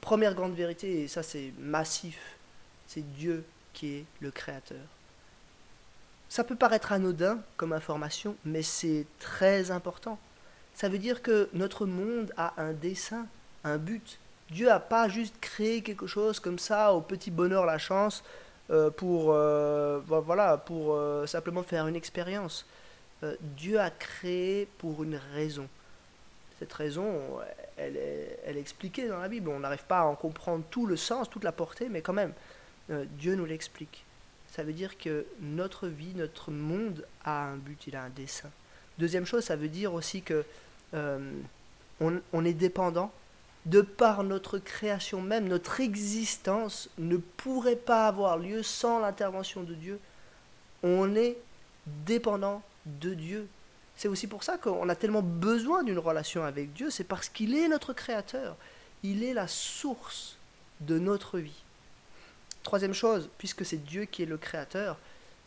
Première 0.00 0.34
grande 0.34 0.54
vérité, 0.54 1.02
et 1.02 1.08
ça 1.08 1.22
c'est 1.22 1.52
massif, 1.58 2.18
c'est 2.88 3.02
Dieu 3.14 3.44
qui 3.72 3.96
est 3.96 4.04
le 4.20 4.30
Créateur. 4.30 4.86
Ça 6.28 6.44
peut 6.44 6.56
paraître 6.56 6.92
anodin 6.92 7.38
comme 7.56 7.72
information, 7.72 8.36
mais 8.44 8.62
c'est 8.62 9.04
très 9.20 9.70
important. 9.70 10.18
Ça 10.74 10.88
veut 10.88 10.98
dire 10.98 11.20
que 11.20 11.48
notre 11.52 11.84
monde 11.84 12.32
a 12.36 12.54
un 12.56 12.72
dessein, 12.72 13.26
un 13.64 13.76
but. 13.76 14.18
Dieu 14.50 14.66
n'a 14.66 14.80
pas 14.80 15.08
juste 15.08 15.34
créé 15.40 15.82
quelque 15.82 16.06
chose 16.06 16.40
comme 16.40 16.58
ça, 16.58 16.94
au 16.94 17.00
petit 17.00 17.30
bonheur, 17.30 17.66
la 17.66 17.78
chance, 17.78 18.24
euh, 18.70 18.90
pour, 18.90 19.32
euh, 19.32 20.00
voilà, 20.06 20.56
pour 20.56 20.94
euh, 20.94 21.26
simplement 21.26 21.62
faire 21.62 21.86
une 21.86 21.96
expérience. 21.96 22.66
Dieu 23.40 23.78
a 23.78 23.90
créé 23.90 24.66
pour 24.78 25.04
une 25.04 25.20
raison. 25.34 25.68
Cette 26.58 26.72
raison, 26.72 27.20
elle 27.76 27.96
est, 27.96 28.40
elle 28.44 28.56
est 28.56 28.60
expliquée 28.60 29.06
dans 29.06 29.20
la 29.20 29.28
Bible. 29.28 29.48
On 29.48 29.60
n'arrive 29.60 29.84
pas 29.84 30.00
à 30.00 30.04
en 30.04 30.16
comprendre 30.16 30.64
tout 30.70 30.86
le 30.86 30.96
sens, 30.96 31.30
toute 31.30 31.44
la 31.44 31.52
portée, 31.52 31.88
mais 31.88 32.00
quand 32.00 32.12
même, 32.14 32.32
Dieu 32.88 33.34
nous 33.34 33.44
l'explique 33.44 34.04
ça 34.52 34.62
veut 34.62 34.74
dire 34.74 34.98
que 34.98 35.24
notre 35.40 35.88
vie, 35.88 36.12
notre 36.14 36.50
monde 36.50 37.06
a 37.24 37.44
un 37.44 37.56
but, 37.56 37.86
il 37.86 37.96
a 37.96 38.02
un 38.02 38.10
dessein. 38.10 38.50
Deuxième 38.98 39.24
chose, 39.24 39.44
ça 39.44 39.56
veut 39.56 39.68
dire 39.68 39.94
aussi 39.94 40.20
que 40.20 40.44
euh, 40.92 41.32
on, 42.00 42.44
est 42.44 42.52
dépendant. 42.52 43.10
De 43.64 43.80
par 43.80 44.24
notre 44.24 44.58
création 44.58 45.22
même, 45.22 45.48
notre 45.48 45.80
existence 45.80 46.90
ne 46.98 47.16
pourrait 47.16 47.76
pas 47.76 48.06
avoir 48.06 48.36
lieu 48.36 48.62
sans 48.62 48.98
l'intervention 48.98 49.62
de 49.62 49.72
Dieu. 49.72 49.98
On 50.82 51.14
est 51.14 51.38
dépendant 51.86 52.62
de 52.84 53.14
Dieu. 53.14 53.48
C'est 53.96 54.08
aussi 54.08 54.26
pour 54.26 54.42
ça 54.42 54.58
qu'on 54.58 54.88
a 54.88 54.96
tellement 54.96 55.22
besoin 55.22 55.82
d'une 55.82 55.98
relation 55.98 56.44
avec 56.44 56.74
Dieu, 56.74 56.90
c'est 56.90 57.04
parce 57.04 57.30
qu'il 57.30 57.54
est 57.54 57.68
notre 57.68 57.94
créateur. 57.94 58.56
Il 59.02 59.24
est 59.24 59.32
la 59.32 59.48
source 59.48 60.36
de 60.80 60.98
notre 60.98 61.38
vie. 61.38 61.62
Troisième 62.62 62.94
chose, 62.94 63.28
puisque 63.38 63.64
c'est 63.64 63.84
Dieu 63.84 64.04
qui 64.04 64.22
est 64.22 64.26
le 64.26 64.36
créateur, 64.36 64.98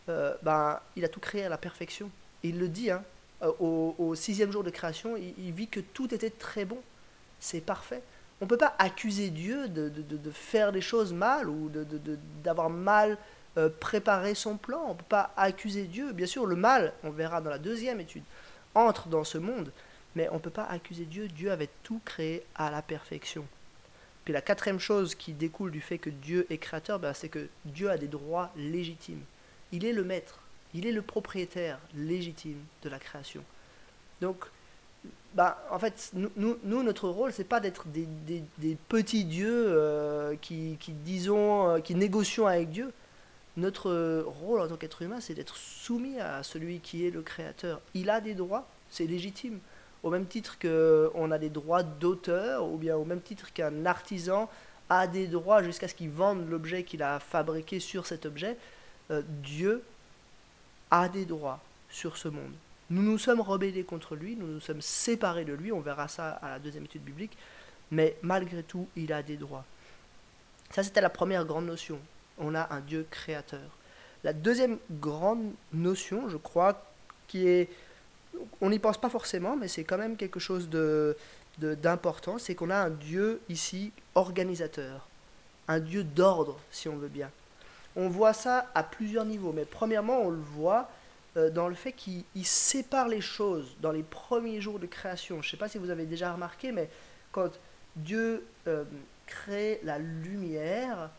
euh, 0.10 0.36
ben, 0.44 0.80
il 0.96 1.06
a 1.06 1.08
tout 1.08 1.20
créé 1.20 1.44
à 1.44 1.50
la 1.50 1.58
perfection. 1.58 2.10
Il 2.44 2.60
le 2.60 2.68
dit, 2.68 2.92
hein, 2.92 3.04
euh, 3.42 3.52
au, 3.60 4.16
sixième 4.16 4.52
jour 4.52 4.64
de 4.64 4.70
création, 4.70 5.18
il, 5.18 5.52
vit 5.52 5.68
que 5.68 5.80
tout 5.80 6.14
était 6.14 6.30
très 6.30 6.66
bon. 6.66 6.80
C'est 7.40 7.62
parfait. 7.62 8.02
On 8.42 8.46
ne 8.46 8.50
peut 8.50 8.58
pas 8.58 8.76
accuser 8.80 9.30
Dieu 9.30 9.68
de, 9.68 9.92
faire 10.32 10.72
des 10.72 10.82
choses 10.82 11.14
mal 11.14 11.50
ou 11.50 11.72
d'avoir 12.44 12.70
mal 12.70 13.18
euh, 13.58 13.70
préparé 13.80 14.36
son 14.36 14.58
plan. 14.58 14.84
On 14.86 14.94
ne 14.94 14.98
peut 14.98 15.04
pas 15.08 15.32
accuser 15.38 15.84
Dieu. 15.86 16.12
Bien 16.12 16.28
sûr, 16.28 16.46
le 16.46 16.56
mal, 16.56 16.94
on 17.04 17.12
verra 17.12 17.40
dans 17.42 17.50
la 17.50 17.60
deuxième 17.60 18.00
étude, 18.00 18.24
entre 18.74 19.08
dans 19.08 19.24
ce 19.24 19.38
monde. 19.38 19.72
Mais 20.16 20.30
on 20.30 20.36
ne 20.36 20.40
peut 20.40 20.50
pas 20.50 20.66
accuser 20.66 21.06
Dieu. 21.06 21.28
Dieu 21.28 21.52
avait 21.52 21.70
tout 21.84 22.02
créé 22.04 22.46
à 22.56 22.70
la 22.70 22.82
perfection. 22.82 23.46
Puis 24.26 24.34
la 24.34 24.42
quatrième 24.42 24.80
chose 24.80 25.14
qui 25.14 25.34
découle 25.34 25.72
du 25.72 25.82
fait 25.82 26.00
que 26.00 26.10
Dieu 26.10 26.48
est 26.50 26.58
créateur, 26.58 27.00
ben, 27.00 27.14
c'est 27.14 27.30
que 27.30 27.48
Dieu 27.64 27.92
a 27.92 27.98
des 27.98 28.08
droits 28.08 28.52
légitimes. 28.58 29.22
Il 29.72 29.86
est 29.86 29.94
le 29.94 30.04
maître, 30.04 30.40
il 30.74 30.88
est 30.88 30.92
le 30.92 31.04
propriétaire 31.04 31.80
légitime 31.94 32.58
de 32.82 32.90
la 32.90 32.98
création. 32.98 33.44
Donc, 34.22 34.46
bah, 35.36 35.64
en 35.70 35.78
fait, 35.78 36.12
nous, 36.14 36.58
notre 36.64 37.08
rôle, 37.08 37.34
c'est 37.34 37.44
pas 37.44 37.60
d'être 37.60 37.86
des, 37.88 38.78
petits 38.90 39.26
dieux 39.26 39.66
euh, 39.68 40.36
qui, 40.42 40.78
qui, 40.80 40.94
disons, 40.94 41.70
euh, 41.70 41.80
qui 41.80 41.94
négocions 41.94 42.48
avec 42.48 42.72
Dieu. 42.72 42.92
Notre 43.58 44.24
rôle 44.24 44.60
en 44.60 44.68
tant 44.68 44.76
qu'être 44.76 45.02
humain, 45.02 45.22
c'est 45.22 45.34
d'être 45.34 45.56
soumis 45.56 46.20
à 46.20 46.44
celui 46.44 46.80
qui 46.80 47.06
est 47.06 47.12
le 47.12 47.22
Créateur. 47.22 47.80
Il 47.94 48.10
a 48.10 48.20
des 48.20 48.34
droits, 48.34 48.68
c'est 48.90 49.06
légitime. 49.06 49.60
Au 50.06 50.12
même 50.12 50.28
titre 50.28 50.60
qu'on 50.60 51.32
a 51.32 51.40
des 51.40 51.50
droits 51.50 51.82
d'auteur, 51.82 52.64
ou 52.64 52.78
bien 52.78 52.96
au 52.96 53.06
même 53.06 53.22
titre 53.22 53.52
qu'un 53.52 53.88
artisan 53.88 54.48
a 54.88 55.08
des 55.08 55.26
droits 55.26 55.64
jusqu'à 55.64 55.88
ce 55.88 55.96
qu'il 55.96 56.12
vende 56.12 56.48
l'objet 56.48 56.84
qu'il 56.84 57.02
a 57.02 57.20
fabriqué 57.20 57.80
sur 57.80 58.06
cet 58.06 58.28
objet, 58.28 58.56
euh, 59.10 59.24
Dieu 59.42 59.82
a 60.92 61.10
des 61.10 61.26
droits 61.26 61.60
sur 61.90 62.18
ce 62.18 62.28
monde. 62.28 62.54
Nous 62.92 63.02
nous 63.02 63.18
sommes 63.18 63.42
rebellés 63.42 63.84
contre 63.84 64.16
lui, 64.16 64.36
nous 64.36 64.46
nous 64.46 64.60
sommes 64.60 64.80
séparés 64.80 65.44
de 65.44 65.54
lui, 65.54 65.72
on 65.72 65.80
verra 65.80 66.08
ça 66.08 66.34
à 66.34 66.52
la 66.52 66.60
deuxième 66.60 66.86
étude 66.86 67.04
biblique, 67.04 67.36
mais 67.90 68.16
malgré 68.22 68.62
tout, 68.62 68.88
il 68.96 69.12
a 69.12 69.24
des 69.24 69.38
droits. 69.38 69.66
Ça, 70.70 70.84
c'était 70.84 71.02
la 71.02 71.10
première 71.10 71.46
grande 71.46 71.66
notion. 71.66 71.98
On 72.38 72.54
a 72.54 72.72
un 72.72 72.82
Dieu 72.82 73.08
créateur. 73.10 73.76
La 74.24 74.34
deuxième 74.34 74.78
grande 74.92 75.52
notion, 75.74 76.30
je 76.30 76.38
crois, 76.38 76.86
qui 77.28 77.48
est... 77.48 77.70
On 78.62 78.70
n'y 78.70 78.80
pense 78.80 78.98
pas 78.98 79.10
forcément, 79.10 79.56
mais 79.56 79.68
c'est 79.68 79.84
quand 79.84 79.98
même 79.98 80.18
quelque 80.18 80.40
chose 80.40 80.70
de 80.70 81.16
d'important, 81.58 82.38
c'est 82.38 82.54
qu'on 82.54 82.70
a 82.70 82.76
un 82.76 82.90
Dieu 82.90 83.40
ici 83.48 83.94
organisateur, 84.14 85.08
un 85.70 85.80
Dieu 85.80 86.04
d'ordre, 86.04 86.60
si 86.70 86.90
on 86.90 86.98
veut 86.98 87.08
bien. 87.08 87.32
On 87.96 88.10
voit 88.10 88.34
ça 88.34 88.70
à 88.76 88.84
plusieurs 88.84 89.24
niveaux, 89.24 89.54
mais 89.54 89.64
premièrement, 89.64 90.20
on 90.20 90.32
le 90.32 90.42
voit 90.42 90.90
euh, 91.38 91.50
dans 91.50 91.68
le 91.68 91.76
fait 91.76 91.94
qu'il 91.94 92.24
sépare 92.44 93.08
les 93.08 93.22
choses 93.22 93.76
dans 93.82 93.92
les 93.92 94.04
premiers 94.04 94.60
jours 94.60 94.80
de 94.80 94.86
création. 94.86 95.42
Je 95.42 95.48
ne 95.48 95.52
sais 95.52 95.58
pas 95.58 95.70
si 95.70 95.78
vous 95.78 95.90
avez 95.90 96.06
déjà 96.06 96.34
remarqué, 96.34 96.72
mais 96.72 96.90
quand 97.32 97.52
Dieu 97.96 98.46
euh, 98.68 98.84
crée 99.26 99.80
la 99.84 99.98
lumière, 99.98 101.10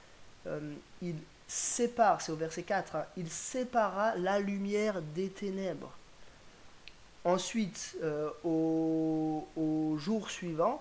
euh, 0.46 0.60
il 1.00 1.16
sépare, 1.48 2.20
c'est 2.20 2.32
au 2.32 2.36
verset 2.36 2.62
4, 2.62 2.96
hein, 2.96 3.04
il 3.16 3.30
sépara 3.30 4.16
la 4.16 4.38
lumière 4.38 5.00
des 5.14 5.28
ténèbres. 5.28 5.92
Ensuite, 7.26 7.96
au, 8.44 9.96
jour 9.98 10.30
suivant, 10.30 10.80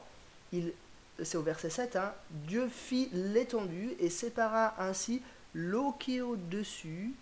c'est 1.23 1.37
au 1.37 1.41
verset 1.41 1.71
7, 1.71 1.95
hein, 1.95 2.13
Dieu 2.29 2.67
fit 2.67 3.09
l'étendue 3.13 3.95
et 3.99 4.11
sépara 4.11 4.75
ainsi 4.77 5.23
l'eau 5.55 5.95
qui 5.99 6.17
est 6.17 6.21
au-dessus 6.21 7.13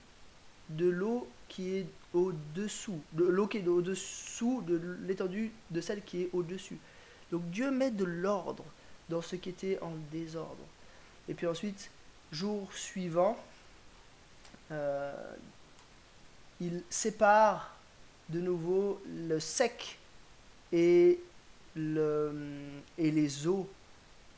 de 0.68 0.90
l'eau 0.90 1.26
qui 1.48 1.78
est 1.78 1.86
au-dessous, 2.14 3.00
de 3.14 3.24
l'eau 3.24 3.48
qui 3.48 3.60
est 3.60 3.68
au-dessous 3.68 4.62
de 4.68 4.98
l'étendue 5.08 5.52
de 5.72 5.80
celle 5.80 6.04
qui 6.04 6.24
est 6.24 6.30
au-dessus. 6.34 6.78
Donc 7.32 7.50
Dieu 7.50 7.72
met 7.72 7.92
de 7.92 8.04
l'ordre 8.04 8.66
dans 9.08 9.22
ce 9.22 9.38
qui 9.38 9.50
était 9.50 9.80
en 9.82 9.94
désordre. 10.12 10.66
Et 11.30 11.34
puis 11.34 11.48
ensuite, 11.48 11.90
jour 12.34 12.74
suivant, 12.74 13.38
euh, 14.72 15.14
il 16.60 16.84
sépare 16.90 17.74
de 18.30 18.40
nouveau 18.40 19.02
le 19.08 19.40
sec 19.40 19.98
et, 20.72 21.20
le, 21.76 22.32
et 22.98 23.12
les 23.12 23.48
eaux. 23.48 23.68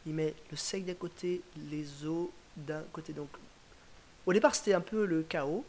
Il 0.06 0.14
met 0.14 0.34
le 0.52 0.58
sec 0.58 0.86
d'un 0.86 0.94
côté, 0.94 1.42
les 1.70 2.06
eaux 2.06 2.32
d'un 2.56 2.84
côté. 2.94 3.14
Donc, 3.14 3.30
au 4.26 4.34
départ, 4.34 4.56
c'était 4.56 4.74
un 4.74 4.82
peu 4.82 5.06
le 5.06 5.24
chaos 5.24 5.66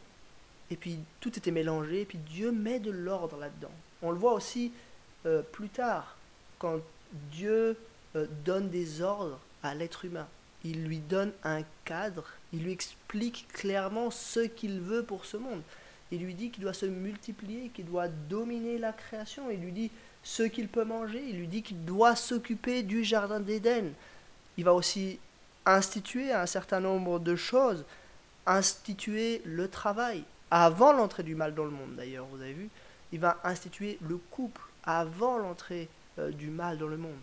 et 0.71 0.77
puis 0.77 0.99
tout 1.21 1.37
était 1.37 1.51
mélangé, 1.51 2.03
et 2.03 2.05
puis 2.05 2.19
Dieu 2.19 2.53
met 2.53 2.81
de 2.81 2.91
l'ordre 2.91 3.37
là-dedans. 3.37 3.71
On 4.03 4.11
le 4.11 4.19
voit 4.19 4.33
aussi 4.33 4.73
euh, 5.25 5.43
plus 5.43 5.69
tard, 5.69 6.17
quand 6.59 6.81
Dieu 7.31 7.77
euh, 8.17 8.27
donne 8.45 8.69
des 8.69 9.01
ordres 9.01 9.39
à 9.63 9.75
l'être 9.75 10.05
humain. 10.05 10.27
Il 10.65 10.85
lui 10.85 10.99
donne 10.99 11.33
un 11.45 11.63
cadre, 11.85 12.25
il 12.53 12.65
lui 12.65 12.73
explique 12.73 13.47
clairement 13.53 14.11
ce 14.11 14.41
qu'il 14.41 14.81
veut 14.81 15.05
pour 15.05 15.25
ce 15.25 15.37
monde. 15.37 15.63
Il 16.13 16.23
lui 16.23 16.35
dit 16.35 16.51
qu'il 16.51 16.63
doit 16.63 16.73
se 16.73 16.87
multiplier, 16.87 17.71
qu'il 17.71 17.87
doit 17.87 18.09
dominer 18.09 18.79
la 18.79 18.93
création. 18.93 19.51
Il 19.51 19.61
lui 19.61 19.73
dit 19.73 19.91
ce 20.23 20.43
qu'il 20.45 20.69
peut 20.69 20.85
manger. 20.85 21.23
Il 21.29 21.39
lui 21.39 21.49
dit 21.49 21.63
qu'il 21.63 21.85
doit 21.85 22.17
s'occuper 22.17 22.83
du 22.83 23.05
jardin 23.05 23.41
d'Éden. 23.41 23.93
Il 24.57 24.65
va 24.65 24.75
aussi 24.75 25.19
instituer 25.67 26.33
un 26.33 26.47
certain 26.47 26.81
nombre 26.81 27.19
de 27.19 27.35
choses, 27.35 27.85
instituer 28.47 29.43
le 29.45 29.69
travail, 29.69 30.23
avant 30.51 30.93
l'entrée 30.93 31.25
du 31.25 31.35
mal 31.35 31.55
dans 31.55 31.65
le 31.65 31.71
monde 31.71 31.97
d'ailleurs, 31.97 32.27
vous 32.27 32.41
avez 32.41 32.53
vu, 32.53 32.71
il 33.13 33.19
va 33.19 33.39
instituer 33.45 33.99
le 34.01 34.17
couple 34.17 34.61
avant 34.85 35.39
l'entrée 35.39 35.89
euh, 36.19 36.31
du 36.31 36.49
mal 36.49 36.79
dans 36.79 36.87
le 36.87 36.97
monde. 36.97 37.19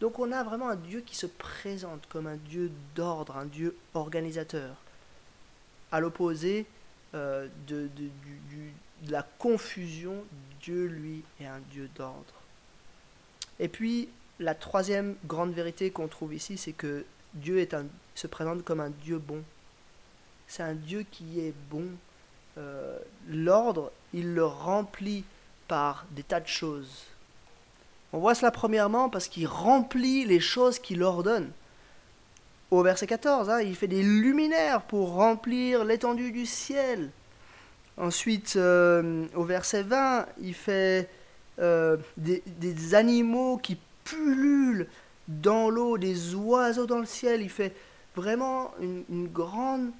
Donc 0.00 0.18
on 0.18 0.32
a 0.32 0.42
vraiment 0.42 0.68
un 0.68 0.76
Dieu 0.76 1.00
qui 1.00 1.16
se 1.16 1.26
présente 1.26 2.06
comme 2.08 2.26
un 2.26 2.36
Dieu 2.36 2.70
d'ordre, 2.94 3.36
un 3.36 3.46
Dieu 3.46 3.76
organisateur, 3.94 4.74
à 5.90 6.00
l'opposé 6.00 6.66
euh, 7.14 7.48
de, 7.66 7.88
la 9.08 9.22
confusion, 9.38 10.24
Dieu 10.60 10.86
lui 10.86 11.22
est 11.40 11.46
un 11.46 11.60
Dieu 11.70 11.88
d'ordre. 11.96 12.34
Et 13.58 13.68
puis 13.68 14.08
la 14.38 14.54
troisième 14.54 15.16
grande 15.26 15.52
vérité 15.52 15.90
qu'on 15.90 16.08
trouve 16.08 16.34
ici, 16.34 16.56
c'est 16.56 16.72
que 16.72 17.04
Dieu 17.34 17.66
se 18.14 18.26
présente 18.26 18.64
comme 18.64 18.80
un 18.80 18.90
Dieu 18.90 19.18
bon. 19.18 19.42
C'est 20.46 20.62
un 20.62 20.74
Dieu 20.74 21.04
qui 21.10 21.40
est 21.40 21.54
bon, 21.70 21.86
euh, 22.58 22.98
l'ordre, 23.28 23.90
il 24.12 24.34
le 24.34 24.44
remplit 24.44 25.24
par 25.68 26.04
des 26.10 26.22
tas 26.22 26.40
de 26.40 26.48
choses. 26.48 27.06
On 28.12 28.18
voit 28.18 28.34
cela 28.34 28.50
premièrement 28.50 29.08
parce 29.08 29.28
qu'il 29.28 29.46
remplit 29.46 30.24
les 30.26 30.40
choses 30.40 30.78
qu'il 30.78 31.02
ordonne. 31.02 31.50
Au 32.72 32.82
verset 32.82 33.06
14, 33.06 33.50
hein, 33.50 33.60
il 33.60 33.76
fait 33.76 33.86
des 33.86 34.02
luminaires 34.02 34.80
pour 34.80 35.12
remplir 35.12 35.84
l'étendue 35.84 36.32
du 36.32 36.46
ciel. 36.46 37.10
Ensuite, 37.98 38.54
euh, 38.56 39.26
au 39.34 39.44
verset 39.44 39.82
20, 39.82 40.24
il 40.40 40.54
fait 40.54 41.10
euh, 41.58 41.98
des, 42.16 42.94
animaux 42.94 43.58
qui 43.58 43.76
pullulent 44.04 44.86
dans 45.28 45.68
l'eau, 45.68 45.98
des 45.98 46.34
oiseaux 46.34 46.86
dans 46.86 46.98
le 46.98 47.04
ciel. 47.04 47.42
Il 47.42 47.50
fait 47.50 47.74
vraiment 48.16 48.72
une 48.80 49.28
grande 49.28 49.90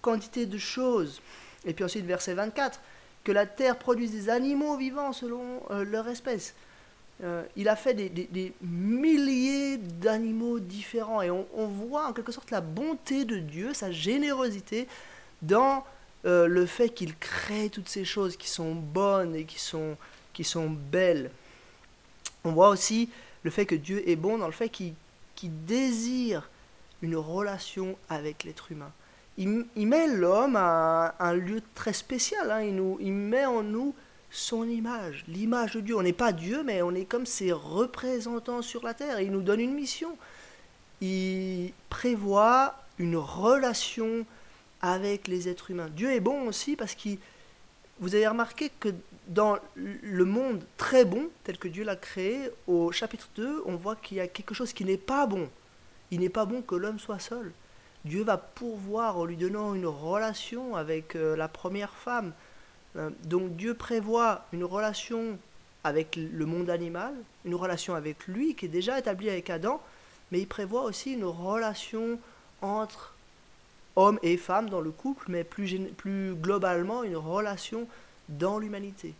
quantité 0.00 0.46
de 0.46 0.56
choses. 0.56 1.20
Et 1.64 1.74
puis 1.74 1.82
ensuite, 1.82 2.06
verset 2.06 2.34
24, 2.34 2.80
que 3.24 3.32
la 3.32 3.46
terre 3.46 3.76
produise 3.76 4.12
des 4.12 4.28
animaux 4.28 4.76
vivants 4.76 5.12
selon 5.12 5.64
euh, 5.72 5.84
leur 5.84 6.06
espèce. 6.06 6.54
Euh, 7.22 7.42
il 7.56 7.68
a 7.68 7.76
fait 7.76 7.94
des, 7.94 8.52
milliers 8.62 9.76
d'animaux 9.76 10.58
différents 10.58 11.22
et 11.22 11.30
on, 11.30 11.66
voit 11.66 12.06
en 12.06 12.12
quelque 12.12 12.32
sorte 12.32 12.50
la 12.50 12.60
bonté 12.60 13.24
de 13.24 13.38
Dieu, 13.38 13.74
sa 13.74 13.92
générosité 13.92 14.88
dans 15.42 15.84
euh, 16.24 16.46
le 16.46 16.66
fait 16.66 16.88
qu'il 16.88 17.16
crée 17.16 17.68
toutes 17.68 17.88
ces 17.88 18.04
choses 18.04 18.36
qui 18.36 18.48
sont 18.48 18.74
bonnes 18.74 19.34
et 19.34 19.44
qui 19.44 19.58
sont, 19.58 19.96
qui 20.32 20.44
sont 20.44 20.70
belles. 20.70 21.30
On 22.44 22.52
voit 22.52 22.70
aussi 22.70 23.10
le 23.42 23.50
fait 23.50 23.66
que 23.66 23.74
Dieu 23.74 24.08
est 24.08 24.16
bon 24.16 24.38
dans 24.38 24.46
le 24.46 24.52
fait 24.52 24.70
qu'il 24.70 24.94
désire 25.42 26.48
une 27.02 27.16
relation 27.16 27.96
avec 28.08 28.44
l'être 28.44 28.72
humain 28.72 28.92
il, 29.40 29.86
met 29.86 30.06
l'homme 30.06 30.56
à 30.56 31.14
un, 31.18 31.32
lieu 31.34 31.62
très 31.74 31.92
spécial. 31.92 32.50
Hein. 32.50 32.62
Il, 32.62 32.76
nous, 32.76 32.98
il 33.00 33.12
met 33.12 33.46
en 33.46 33.62
nous 33.62 33.94
son 34.30 34.68
image, 34.68 35.24
l'image 35.28 35.74
de 35.74 35.80
Dieu. 35.80 35.96
On 35.96 36.02
n'est 36.02 36.12
pas 36.12 36.32
Dieu, 36.32 36.62
mais 36.62 36.82
on 36.82 36.94
est 36.94 37.04
comme 37.04 37.26
ses 37.26 37.52
représentants 37.52 38.62
sur 38.62 38.84
la 38.84 38.94
terre. 38.94 39.20
il 39.20 39.32
nous 39.32 39.42
donne 39.42 39.60
une 39.60 39.74
mission. 39.74 40.16
Il 41.00 41.72
prévoit 41.88 42.74
une 42.98 43.16
relation 43.16 44.26
avec 44.82 45.28
les 45.28 45.48
êtres 45.48 45.70
humains. 45.70 45.88
Dieu 45.88 46.12
est 46.12 46.20
bon 46.20 46.46
aussi 46.46 46.76
parce 46.76 46.94
que 46.94 47.10
vous 47.98 48.14
avez 48.14 48.28
remarqué 48.28 48.70
que 48.80 48.90
dans 49.28 49.58
le 49.76 50.24
monde 50.24 50.64
très 50.76 51.04
bon, 51.04 51.28
tel 51.44 51.58
que 51.58 51.68
Dieu 51.68 51.84
l'a 51.84 51.96
créé, 51.96 52.50
au 52.66 52.90
chapitre 52.92 53.28
2, 53.36 53.62
on 53.66 53.76
voit 53.76 53.96
qu'il 53.96 54.16
y 54.16 54.20
a 54.20 54.26
quelque 54.26 54.54
chose 54.54 54.72
qui 54.72 54.84
n'est 54.84 54.96
pas 54.96 55.26
bon. 55.26 55.48
Il 56.10 56.20
n'est 56.20 56.28
pas 56.28 56.46
bon 56.46 56.62
que 56.62 56.74
l'homme 56.74 56.98
soit 56.98 57.18
seul. 57.18 57.52
Dieu 58.04 58.24
va 58.24 58.38
pourvoir 58.38 59.18
en 59.18 59.24
lui 59.24 59.36
donnant 59.36 59.74
une 59.74 59.86
relation 59.86 60.74
avec 60.74 61.14
euh, 61.14 61.36
la 61.36 61.48
première 61.48 61.92
femme. 61.92 62.32
Euh, 62.96 63.10
donc 63.24 63.56
Dieu 63.56 63.74
prévoit 63.74 64.44
une 64.52 64.64
relation 64.64 65.38
avec 65.84 66.16
le 66.16 66.46
monde 66.46 66.70
animal, 66.70 67.14
une 67.44 67.54
relation 67.54 67.94
avec 67.94 68.26
lui 68.26 68.54
qui 68.54 68.66
est 68.66 68.68
déjà 68.68 68.98
établie 68.98 69.30
avec 69.30 69.48
Adam, 69.50 69.80
mais 70.30 70.40
il 70.40 70.46
prévoit 70.46 70.82
aussi 70.82 71.12
une 71.12 71.24
relation 71.24 72.18
entre 72.62 73.14
hommes 73.96 74.18
et 74.22 74.36
femmes 74.36 74.68
dans 74.68 74.80
le 74.80 74.90
couple, 74.90 75.26
mais 75.28 75.44
plus, 75.44 75.78
plus 75.96 76.34
globalement 76.34 77.02
une 77.02 77.16
relation 77.16 77.86
dans 78.28 78.58
l'humanité. 78.58 79.14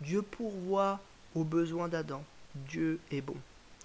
Dieu 0.00 0.22
pourvoit 0.22 1.00
aux 1.34 1.44
besoins 1.44 1.88
d'Adam. 1.88 2.22
Dieu 2.54 3.00
est 3.10 3.20
bon. 3.20 3.36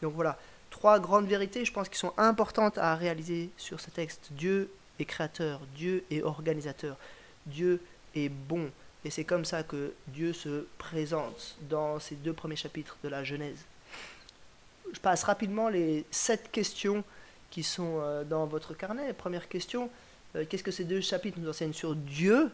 Donc 0.02 0.14
voilà, 0.14 0.38
trois 0.70 1.00
grandes 1.00 1.28
vérités, 1.28 1.66
je 1.66 1.72
pense, 1.72 1.90
qui 1.90 1.98
sont 1.98 2.14
importantes 2.18 2.78
à 2.78 2.96
réaliser 2.96 3.50
sur 3.58 3.80
ce 3.80 3.90
texte. 3.90 4.30
Dieu 4.32 4.70
est 5.00 5.06
créateur, 5.06 5.62
Dieu 5.76 6.04
est 6.12 6.22
organisateur, 6.22 6.98
Dieu 7.46 7.82
est 8.16 8.30
bon. 8.30 8.70
Et 9.08 9.10
c'est 9.10 9.24
comme 9.24 9.46
ça 9.46 9.64
que 9.64 9.94
Dieu 10.08 10.34
se 10.34 10.66
présente 10.78 11.56
dans 11.70 11.98
ces 11.98 12.16
deux 12.16 12.34
premiers 12.34 12.58
chapitres 12.58 12.98
de 13.06 13.08
la 13.08 13.24
Genèse. 13.24 13.60
Je 14.92 15.00
passe 15.00 15.24
rapidement 15.24 15.70
les 15.70 16.04
sept 16.12 16.52
questions 16.52 17.06
qui 17.50 17.64
sont 17.64 18.02
euh, 18.02 18.26
dans 18.26 18.48
votre 18.48 18.74
carnet. 18.74 19.14
Première 19.14 19.48
question, 19.48 19.90
euh, 20.36 20.44
qu'est-ce 20.44 20.62
que 20.62 20.72
ces 20.72 20.84
deux 20.84 21.00
chapitres 21.00 21.40
nous 21.40 21.48
enseignent 21.48 21.72
sur 21.72 21.96
Dieu? 21.96 22.52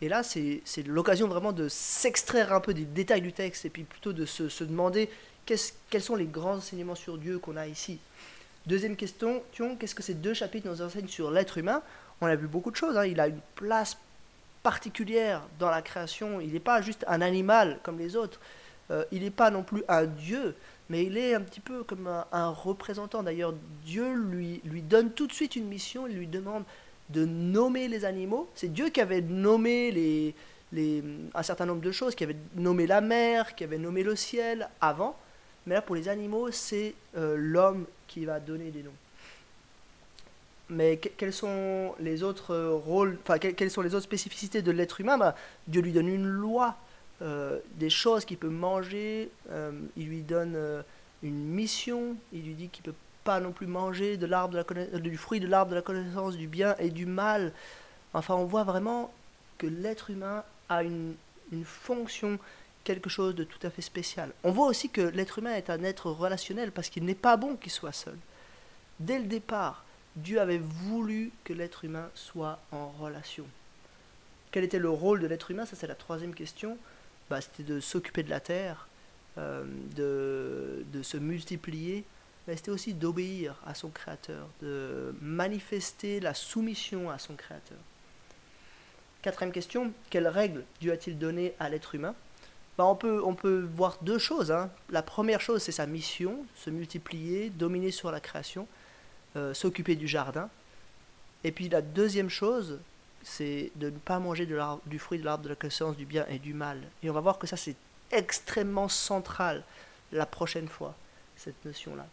Et 0.00 0.08
là, 0.08 0.22
c'est 0.22 0.62
l'occasion 0.86 1.26
vraiment 1.26 1.50
de 1.50 1.66
s'extraire 1.66 2.52
un 2.52 2.60
peu 2.60 2.72
des 2.72 2.84
détails 2.84 3.22
du 3.22 3.32
texte 3.32 3.64
et 3.64 3.68
puis 3.68 3.82
plutôt 3.82 4.12
de 4.12 4.26
se, 4.26 4.62
demander 4.62 5.10
quels 5.44 6.02
sont 6.02 6.14
les 6.14 6.26
grands 6.26 6.58
enseignements 6.58 6.94
sur 6.94 7.18
Dieu 7.18 7.40
qu'on 7.40 7.56
a 7.56 7.66
ici. 7.66 7.98
Deuxième 8.64 8.94
question, 8.94 9.42
qu'est-ce 9.80 9.94
que 9.96 10.04
ces 10.04 10.14
deux 10.14 10.34
chapitres 10.34 10.68
nous 10.68 10.82
enseignent 10.82 11.08
sur 11.08 11.32
l'être 11.32 11.58
humain? 11.58 11.82
On 12.20 12.26
a 12.26 12.36
vu 12.36 12.46
beaucoup 12.46 12.70
de 12.70 12.76
choses. 12.76 12.96
Hein. 12.96 13.06
Il 13.06 13.18
a 13.18 13.26
une 13.26 13.40
place 13.56 13.96
particulière 14.66 15.42
dans 15.60 15.70
la 15.70 15.80
création. 15.80 16.40
Il 16.40 16.52
n'est 16.52 16.58
pas 16.58 16.82
juste 16.82 17.04
un 17.06 17.20
animal 17.20 17.78
comme 17.84 18.00
les 18.00 18.16
autres. 18.16 18.40
Euh, 18.90 19.04
il 19.12 19.22
n'est 19.22 19.30
pas 19.30 19.48
non 19.52 19.62
plus 19.62 19.84
un 19.86 20.06
Dieu, 20.06 20.56
mais 20.88 21.04
il 21.04 21.16
est 21.16 21.34
un 21.34 21.40
petit 21.40 21.60
peu 21.60 21.84
comme 21.84 22.10
un, 22.32 22.48
représentant. 22.48 23.22
D'ailleurs, 23.22 23.54
Dieu 23.84 24.12
lui, 24.12 24.60
donne 24.82 25.12
tout 25.12 25.28
de 25.28 25.32
suite 25.32 25.54
une 25.54 25.68
mission. 25.68 26.08
Il 26.08 26.16
lui 26.16 26.26
demande 26.26 26.64
de 27.10 27.24
nommer 27.24 27.86
les 27.86 28.04
animaux. 28.04 28.48
C'est 28.56 28.72
Dieu 28.72 28.88
qui 28.88 29.00
avait 29.00 29.20
nommé 29.20 30.34
un 30.74 31.42
certain 31.44 31.66
nombre 31.66 31.82
de 31.82 31.92
choses, 31.92 32.16
qui 32.16 32.24
avait 32.24 32.36
nommé 32.56 32.88
la 32.88 33.00
mer, 33.00 33.54
qui 33.54 33.62
avait 33.62 33.78
nommé 33.78 34.02
le 34.02 34.16
ciel 34.16 34.68
avant. 34.80 35.16
Mais 35.66 35.76
là, 35.76 35.82
pour 35.82 35.94
les 35.94 36.08
animaux, 36.08 36.50
c'est 36.50 36.92
euh, 37.16 37.36
l'homme 37.38 37.86
qui 38.08 38.24
va 38.24 38.40
donner 38.40 38.72
des 38.72 38.82
noms. 38.82 38.98
Mais 40.68 40.96
quels 40.96 41.32
sont 41.32 41.94
les 42.00 42.22
autres 42.22 42.52
euh, 42.52 42.74
rôles, 42.74 43.18
enfin, 43.22 43.38
quelles 43.38 43.70
sont 43.70 43.82
les 43.82 43.94
autres 43.94 44.04
spécificités 44.04 44.62
de 44.62 44.72
l'être 44.72 45.00
humain? 45.00 45.16
Bah, 45.16 45.36
Dieu 45.68 45.80
lui 45.80 45.92
donne 45.92 46.08
une 46.08 46.26
loi, 46.26 46.76
euh, 47.22 47.60
des 47.74 47.90
choses 47.90 48.24
qu'il 48.24 48.36
peut 48.36 48.48
manger, 48.48 49.30
il 49.96 50.08
lui 50.08 50.22
donne 50.22 50.84
une 51.22 51.44
mission, 51.44 52.16
il 52.32 52.42
lui 52.42 52.54
dit 52.54 52.68
qu'il 52.68 52.82
ne 52.86 52.92
peut 52.92 52.98
pas 53.22 53.40
non 53.40 53.52
plus 53.52 53.66
manger 53.66 54.16
de 54.16 54.26
l'arbre 54.26 54.64
de 54.64 54.98
du 54.98 55.16
fruit 55.16 55.40
de 55.40 55.46
l'arbre 55.46 55.70
de 55.70 55.76
la 55.76 55.82
connaissance 55.82 56.36
du 56.36 56.48
bien 56.48 56.74
et 56.78 56.90
du 56.90 57.06
mal. 57.06 57.52
Enfin, 58.12 58.34
on 58.34 58.44
voit 58.44 58.64
vraiment 58.64 59.12
que 59.58 59.66
l'être 59.66 60.10
humain 60.10 60.44
a 60.68 60.82
une, 60.82 61.14
une 61.52 61.64
fonction 61.64 62.38
quelque 62.84 63.10
chose 63.10 63.34
de 63.34 63.44
tout 63.44 63.58
à 63.66 63.70
fait 63.70 63.82
spécial. 63.82 64.30
On 64.44 64.52
voit 64.52 64.68
aussi 64.68 64.88
que 64.88 65.00
l'être 65.00 65.38
humain 65.40 65.54
est 65.54 65.70
un 65.70 65.82
être 65.82 66.10
relationnel 66.10 66.70
parce 66.70 66.88
qu'il 66.88 67.04
n'est 67.04 67.14
pas 67.14 67.36
bon 67.36 67.56
qu'il 67.56 67.72
soit 67.72 67.92
seul. 67.92 68.16
Dès 69.00 69.18
le 69.18 69.26
départ, 69.26 69.84
Dieu 70.16 70.40
avait 70.40 70.58
voulu 70.58 71.30
que 71.44 71.52
l'être 71.52 71.84
humain 71.84 72.10
soit 72.14 72.58
en 72.72 72.88
relation. 72.88 73.46
Quel 74.50 74.64
était 74.64 74.78
le 74.78 74.88
rôle 74.88 75.20
de 75.20 75.26
l'être 75.26 75.50
humain? 75.50 75.66
Ça, 75.66 75.76
c'est 75.76 75.86
la 75.86 75.94
troisième 75.94 76.34
question. 76.34 76.78
Bah, 77.28 77.40
C'était 77.40 77.62
de 77.62 77.80
s'occuper 77.80 78.22
de 78.22 78.30
la 78.30 78.40
terre, 78.40 78.88
euh, 79.38 79.64
de, 79.94 81.02
se 81.02 81.18
multiplier, 81.18 82.04
mais 82.48 82.56
c'était 82.56 82.70
aussi 82.70 82.94
d'obéir 82.94 83.56
à 83.66 83.74
son 83.74 83.90
Créateur, 83.90 84.48
de 84.62 85.14
manifester 85.20 86.20
la 86.20 86.32
soumission 86.32 87.10
à 87.10 87.18
son 87.18 87.34
Créateur. 87.34 87.78
Quatrième 89.20 89.52
question, 89.52 89.92
quelles 90.08 90.28
règles 90.28 90.64
Dieu 90.80 90.92
a-t-il 90.92 91.18
données 91.18 91.52
à 91.58 91.68
l'être 91.68 91.94
humain? 91.94 92.14
Bah, 92.78 92.86
on, 92.86 92.94
peut, 92.94 93.20
on 93.22 93.34
peut 93.34 93.68
voir 93.74 93.98
deux 94.00 94.18
choses. 94.18 94.50
Hein. 94.50 94.70
La 94.88 95.02
première 95.02 95.42
chose, 95.42 95.62
c'est 95.62 95.72
sa 95.72 95.86
mission, 95.86 96.46
se 96.54 96.70
multiplier, 96.70 97.50
dominer 97.50 97.90
sur 97.90 98.10
la 98.10 98.20
création, 98.20 98.66
euh, 99.36 99.54
s'occuper 99.54 99.96
du 99.96 100.08
jardin. 100.08 100.48
Et 101.44 101.52
puis 101.52 101.68
la 101.68 101.82
deuxième 101.82 102.30
chose, 102.30 102.78
c'est 103.22 103.70
de 103.76 103.90
ne 103.90 103.98
pas 103.98 104.18
manger 104.18 104.48
du 104.86 104.98
fruit 104.98 105.18
de 105.18 105.24
l'arbre 105.24 105.44
de 105.44 105.48
la 105.48 105.54
connaissance 105.54 105.96
du 105.96 106.06
bien 106.06 106.24
et 106.28 106.38
du 106.38 106.54
mal. 106.54 106.80
Et 107.02 107.10
on 107.10 107.12
va 107.12 107.20
voir 107.20 107.38
que 107.38 107.46
ça, 107.46 107.56
c'est 107.56 107.76
extrêmement 108.10 108.88
central 108.88 109.62
la 110.12 110.26
prochaine 110.26 110.68
fois, 110.68 110.94
cette 111.36 111.64
notion-là. 111.64 112.06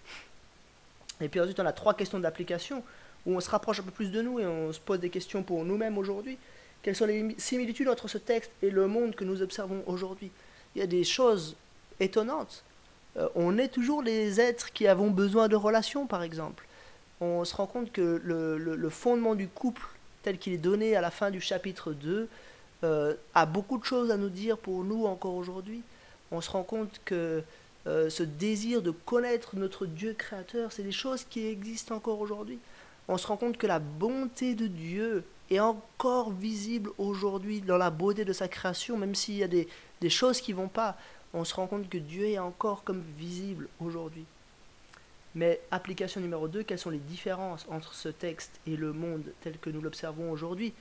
Et 1.21 1.29
puis 1.29 1.39
ensuite, 1.39 1.59
on 1.59 1.65
a 1.65 1.71
trois 1.71 1.93
questions 1.93 2.19
d'application 2.19 2.83
où 3.25 3.35
on 3.35 3.39
se 3.39 3.49
rapproche 3.49 3.79
un 3.79 3.83
peu 3.83 3.91
plus 3.91 4.11
de 4.11 4.21
nous 4.21 4.39
et 4.39 4.45
on 4.45 4.73
se 4.73 4.79
pose 4.79 4.99
des 4.99 5.09
questions 5.09 5.43
pour 5.43 5.63
nous-mêmes 5.63 5.97
aujourd'hui. 5.97 6.37
Quelles 6.81 6.95
sont 6.95 7.05
les 7.05 7.35
similitudes 7.37 7.87
entre 7.87 8.07
ce 8.07 8.17
texte 8.17 8.51
et 8.61 8.69
le 8.69 8.87
monde 8.87 9.15
que 9.15 9.23
nous 9.23 9.41
observons 9.41 9.83
aujourd'hui? 9.87 10.31
Il 10.75 10.79
y 10.79 10.81
a 10.81 10.87
des 10.87 11.03
choses 11.03 11.55
étonnantes. 11.99 12.63
Euh, 13.17 13.29
on 13.35 13.57
est 13.57 13.69
toujours 13.69 14.03
des 14.03 14.41
êtres 14.41 14.73
qui 14.73 14.87
avons 14.87 15.09
besoin 15.09 15.47
de 15.47 15.55
relations, 15.55 16.07
par 16.07 16.23
exemple. 16.23 16.65
On 17.21 17.45
se 17.45 17.55
rend 17.55 17.67
compte 17.67 17.91
que 17.91 18.21
le, 18.23 18.89
fondement 18.89 19.35
du 19.35 19.47
couple, 19.47 19.83
tel 20.23 20.37
qu'il 20.37 20.53
est 20.53 20.57
donné 20.57 20.95
à 20.95 21.01
la 21.01 21.11
fin 21.11 21.31
du 21.31 21.41
chapitre 21.41 21.93
2, 21.93 22.27
euh, 22.83 23.13
a 23.33 23.45
beaucoup 23.45 23.77
de 23.77 23.85
choses 23.85 24.11
à 24.11 24.17
nous 24.17 24.29
dire 24.29 24.57
pour 24.57 24.83
nous 24.83 25.05
encore 25.05 25.35
aujourd'hui. 25.35 25.81
On 26.31 26.41
se 26.41 26.49
rend 26.49 26.63
compte 26.63 26.99
que 27.05 27.43
euh, 27.87 28.09
ce 28.09 28.23
désir 28.23 28.81
de 28.81 28.91
connaître 28.91 29.55
notre 29.55 29.85
Dieu 29.85 30.13
créateur, 30.13 30.71
c'est 30.71 30.83
des 30.83 30.91
choses 30.91 31.23
qui 31.23 31.47
existent 31.47 31.95
encore 31.95 32.19
aujourd'hui. 32.19 32.59
On 33.07 33.17
se 33.17 33.27
rend 33.27 33.37
compte 33.37 33.57
que 33.57 33.67
la 33.67 33.79
bonté 33.79 34.55
de 34.55 34.67
Dieu 34.67 35.23
est 35.49 35.59
encore 35.59 36.31
visible 36.31 36.91
aujourd'hui 36.97 37.61
dans 37.61 37.77
la 37.77 37.89
beauté 37.89 38.25
de 38.25 38.33
sa 38.33 38.47
création, 38.47 38.97
même 38.97 39.15
s'il 39.15 39.35
y 39.35 39.43
a 39.43 39.47
des, 39.47 39.67
des 40.01 40.09
choses 40.09 40.41
qui 40.41 40.53
vont 40.53 40.69
pas, 40.69 40.97
on 41.33 41.43
se 41.43 41.53
rend 41.53 41.67
compte 41.67 41.89
que 41.89 41.97
Dieu 41.97 42.27
est 42.27 42.39
encore 42.39 42.83
comme 42.83 43.03
visible 43.17 43.67
aujourd'hui. 43.79 44.25
Mais 45.35 45.59
application 45.71 46.21
numéro 46.21 46.47
2, 46.47 46.63
quelles 46.63 46.79
sont 46.79 46.91
les 46.91 46.99
différences 46.99 47.65
entre 47.69 47.93
ce 47.93 48.09
texte 48.09 48.59
et 48.67 48.77
le 48.77 48.93
monde 48.93 49.23
tel 49.41 49.57
que 49.57 49.69
nous 49.69 49.81
l'observons 49.81 50.31
aujourd'hui? 50.31 50.73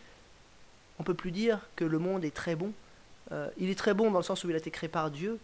On 0.99 1.05
peut 1.05 1.15
plus 1.15 1.31
dire 1.31 1.59
que 1.75 1.85
le 1.85 1.99
monde 1.99 2.25
est 2.25 2.35
très 2.35 2.55
bon. 2.55 2.73
Euh, 3.33 3.49
il 3.57 3.71
est 3.71 3.79
très 3.79 3.95
bon 3.95 4.11
dans 4.11 4.19
le 4.19 4.25
sens 4.25 4.45
où 4.45 4.51
il 4.51 4.55
a 4.55 4.59
été 4.59 4.71
créé 4.71 4.89
par 4.89 5.11
Dieu, 5.11 5.39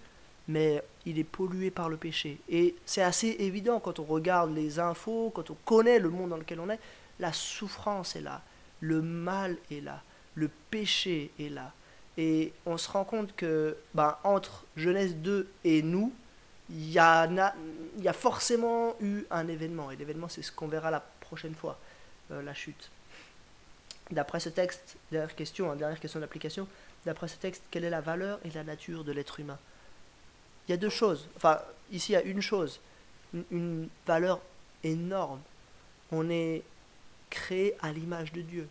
mais 0.47 0.83
il 1.07 1.19
est 1.19 1.25
pollué 1.25 1.71
par 1.71 1.89
le 1.89 1.97
péché. 1.97 2.39
Et 2.51 2.75
c'est 2.85 3.03
assez 3.03 3.37
évident 3.39 3.81
quand 3.81 3.99
on 3.99 4.05
regarde 4.05 4.55
les 4.55 4.79
infos, 4.79 5.33
quand 5.35 5.51
on 5.51 5.57
connaît 5.65 5.99
le 5.99 6.11
monde 6.11 6.31
dans 6.31 6.37
lequel 6.37 6.61
on 6.61 6.69
est, 6.69 6.81
la 7.19 7.33
souffrance 7.33 8.15
est 8.15 8.21
là, 8.21 8.43
le 8.81 9.01
mal 9.01 9.57
est 9.71 9.81
là, 9.81 10.03
le 10.35 10.51
péché 10.71 11.31
est 11.41 11.49
là. 11.49 11.73
Et 12.19 12.53
on 12.67 12.77
se 12.77 12.91
rend 12.91 13.05
compte 13.05 13.35
que 13.37 13.77
ben, 13.95 14.17
entre 14.25 14.65
Genèse 14.77 15.17
2 15.17 15.49
et 15.65 15.83
nous, 15.83 16.13
il 16.71 16.91
y, 16.91 16.99
a, 16.99 17.55
y 17.99 18.09
a 18.09 18.13
forcément 18.13 18.95
eu 19.01 19.25
un 19.31 19.49
événement. 19.49 19.91
Et 19.91 19.97
l'événement, 19.97 20.29
c'est 20.29 20.43
ce 20.43 20.53
qu'on 20.53 20.69
verra 20.69 20.91
la 20.91 21.01
prochaine 21.21 21.55
fois, 21.55 21.79
euh, 22.31 22.43
la 22.43 22.55
chute. 22.55 22.91
D'après 24.11 24.41
ce 24.41 24.49
texte, 24.49 24.97
dernière 25.11 25.35
question, 25.35 25.71
hein, 25.71 25.77
dernière 25.77 26.01
question 26.01 26.21
d'application, 26.21 26.67
d'après 27.05 27.29
ce 27.29 27.37
texte, 27.37 27.63
quelle 27.71 27.85
est 27.85 27.91
la 27.91 28.01
valeur 28.01 28.39
et 28.45 28.51
la 28.51 28.65
nature 28.65 29.05
de 29.05 29.13
l'être 29.13 29.41
humain? 29.41 29.59
Il 30.67 30.73
y 30.73 30.75
a 30.75 30.77
deux 30.77 30.91
choses. 30.91 31.29
Enfin, 31.37 31.61
ici, 31.91 32.13
il 32.13 32.15
y 32.15 32.17
a 32.17 32.23
une 32.23 32.43
chose, 32.43 32.81
une, 33.51 33.89
valeur 34.07 34.41
énorme. 34.85 35.41
On 36.13 36.29
est 36.31 36.63
créé 37.31 37.75
à 37.81 37.93
l'image 37.93 38.33
de 38.33 38.43
Dieu. 38.43 38.69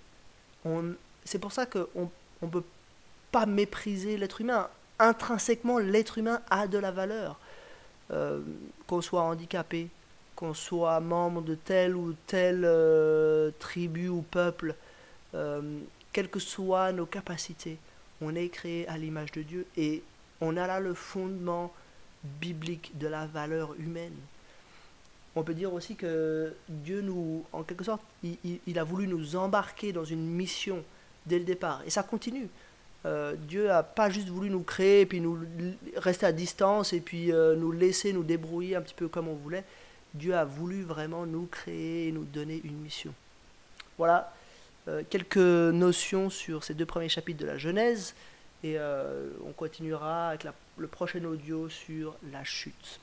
C'est 1.23 1.39
pour 1.39 1.51
ça 1.51 1.65
qu'on 1.65 2.11
on 2.41 2.47
peut 2.47 2.63
pas 3.31 3.45
mépriser 3.45 4.17
l'être 4.17 4.41
humain. 4.41 4.69
Intrinsèquement, 4.99 5.77
l'être 5.77 6.17
humain 6.17 6.41
a 6.49 6.67
de 6.67 6.77
la 6.77 6.91
valeur. 6.91 7.39
Euh, 8.11 8.39
qu'on 8.87 9.01
soit 9.01 9.21
handicapé, 9.21 9.89
qu'on 10.37 10.53
soit 10.53 11.01
membre 11.01 11.41
de 11.41 11.55
telle 11.55 11.93
ou 11.93 12.15
telle 12.25 12.63
euh, 12.63 13.51
tribu 13.59 14.07
ou 14.07 14.21
peuple, 14.21 14.75
euh, 15.35 15.79
quelles 16.13 16.29
que 16.29 16.39
soient 16.39 16.93
nos 16.93 17.05
capacités, 17.05 17.77
on 18.21 18.33
est 18.33 18.47
créé 18.47 18.87
à 18.87 18.97
l'image 18.97 19.33
de 19.33 19.41
Dieu 19.41 19.65
et 19.75 20.03
on 20.39 20.55
a 20.55 20.67
là 20.67 20.79
le 20.79 20.93
fondement 20.93 21.73
biblique 22.23 22.97
de 22.97 23.07
la 23.07 23.25
valeur 23.25 23.73
humaine. 23.77 24.15
On 25.35 25.43
peut 25.43 25.53
dire 25.53 25.73
aussi 25.73 25.95
que 25.95 26.53
Dieu 26.69 27.01
nous, 27.01 27.43
en 27.51 27.63
quelque 27.63 27.83
sorte, 27.83 28.01
il 28.23 28.79
a 28.79 28.83
voulu 28.85 29.05
nous 29.05 29.35
embarquer 29.35 29.91
dans 29.91 30.05
une 30.05 30.25
mission 30.25 30.81
dès 31.25 31.39
le 31.39 31.45
départ. 31.45 31.81
Et 31.85 31.89
ça 31.89 32.03
continue. 32.03 32.47
Euh, 33.07 33.35
Dieu 33.37 33.67
n'a 33.67 33.83
pas 33.83 34.09
juste 34.09 34.27
voulu 34.27 34.49
nous 34.49 34.63
créer 34.63 35.05
puis 35.05 35.21
nous 35.21 35.39
rester 35.95 36.25
à 36.25 36.33
distance 36.33 36.91
et 36.91 36.99
puis 36.99 37.31
euh, 37.31 37.55
nous 37.55 37.71
laisser 37.71 38.11
nous 38.11 38.23
débrouiller 38.23 38.75
un 38.75 38.81
petit 38.81 38.93
peu 38.93 39.07
comme 39.07 39.29
on 39.29 39.35
voulait. 39.35 39.63
Dieu 40.13 40.35
a 40.35 40.43
voulu 40.43 40.83
vraiment 40.83 41.25
nous 41.25 41.45
créer 41.45 42.07
et 42.07 42.11
nous 42.11 42.25
donner 42.25 42.59
une 42.65 42.77
mission. 42.77 43.13
Voilà 43.97 44.33
euh, 44.89 45.03
quelques 45.09 45.37
notions 45.37 46.29
sur 46.29 46.65
ces 46.65 46.73
deux 46.73 46.85
premiers 46.85 47.09
chapitres 47.09 47.39
de 47.39 47.45
la 47.45 47.57
Genèse 47.57 48.13
et 48.63 48.77
on 49.45 49.51
continuera 49.51 50.29
avec 50.29 50.47
le 50.77 50.87
prochain 50.87 51.23
audio 51.23 51.69
sur 51.69 52.15
la 52.33 52.43
chute. 52.43 52.99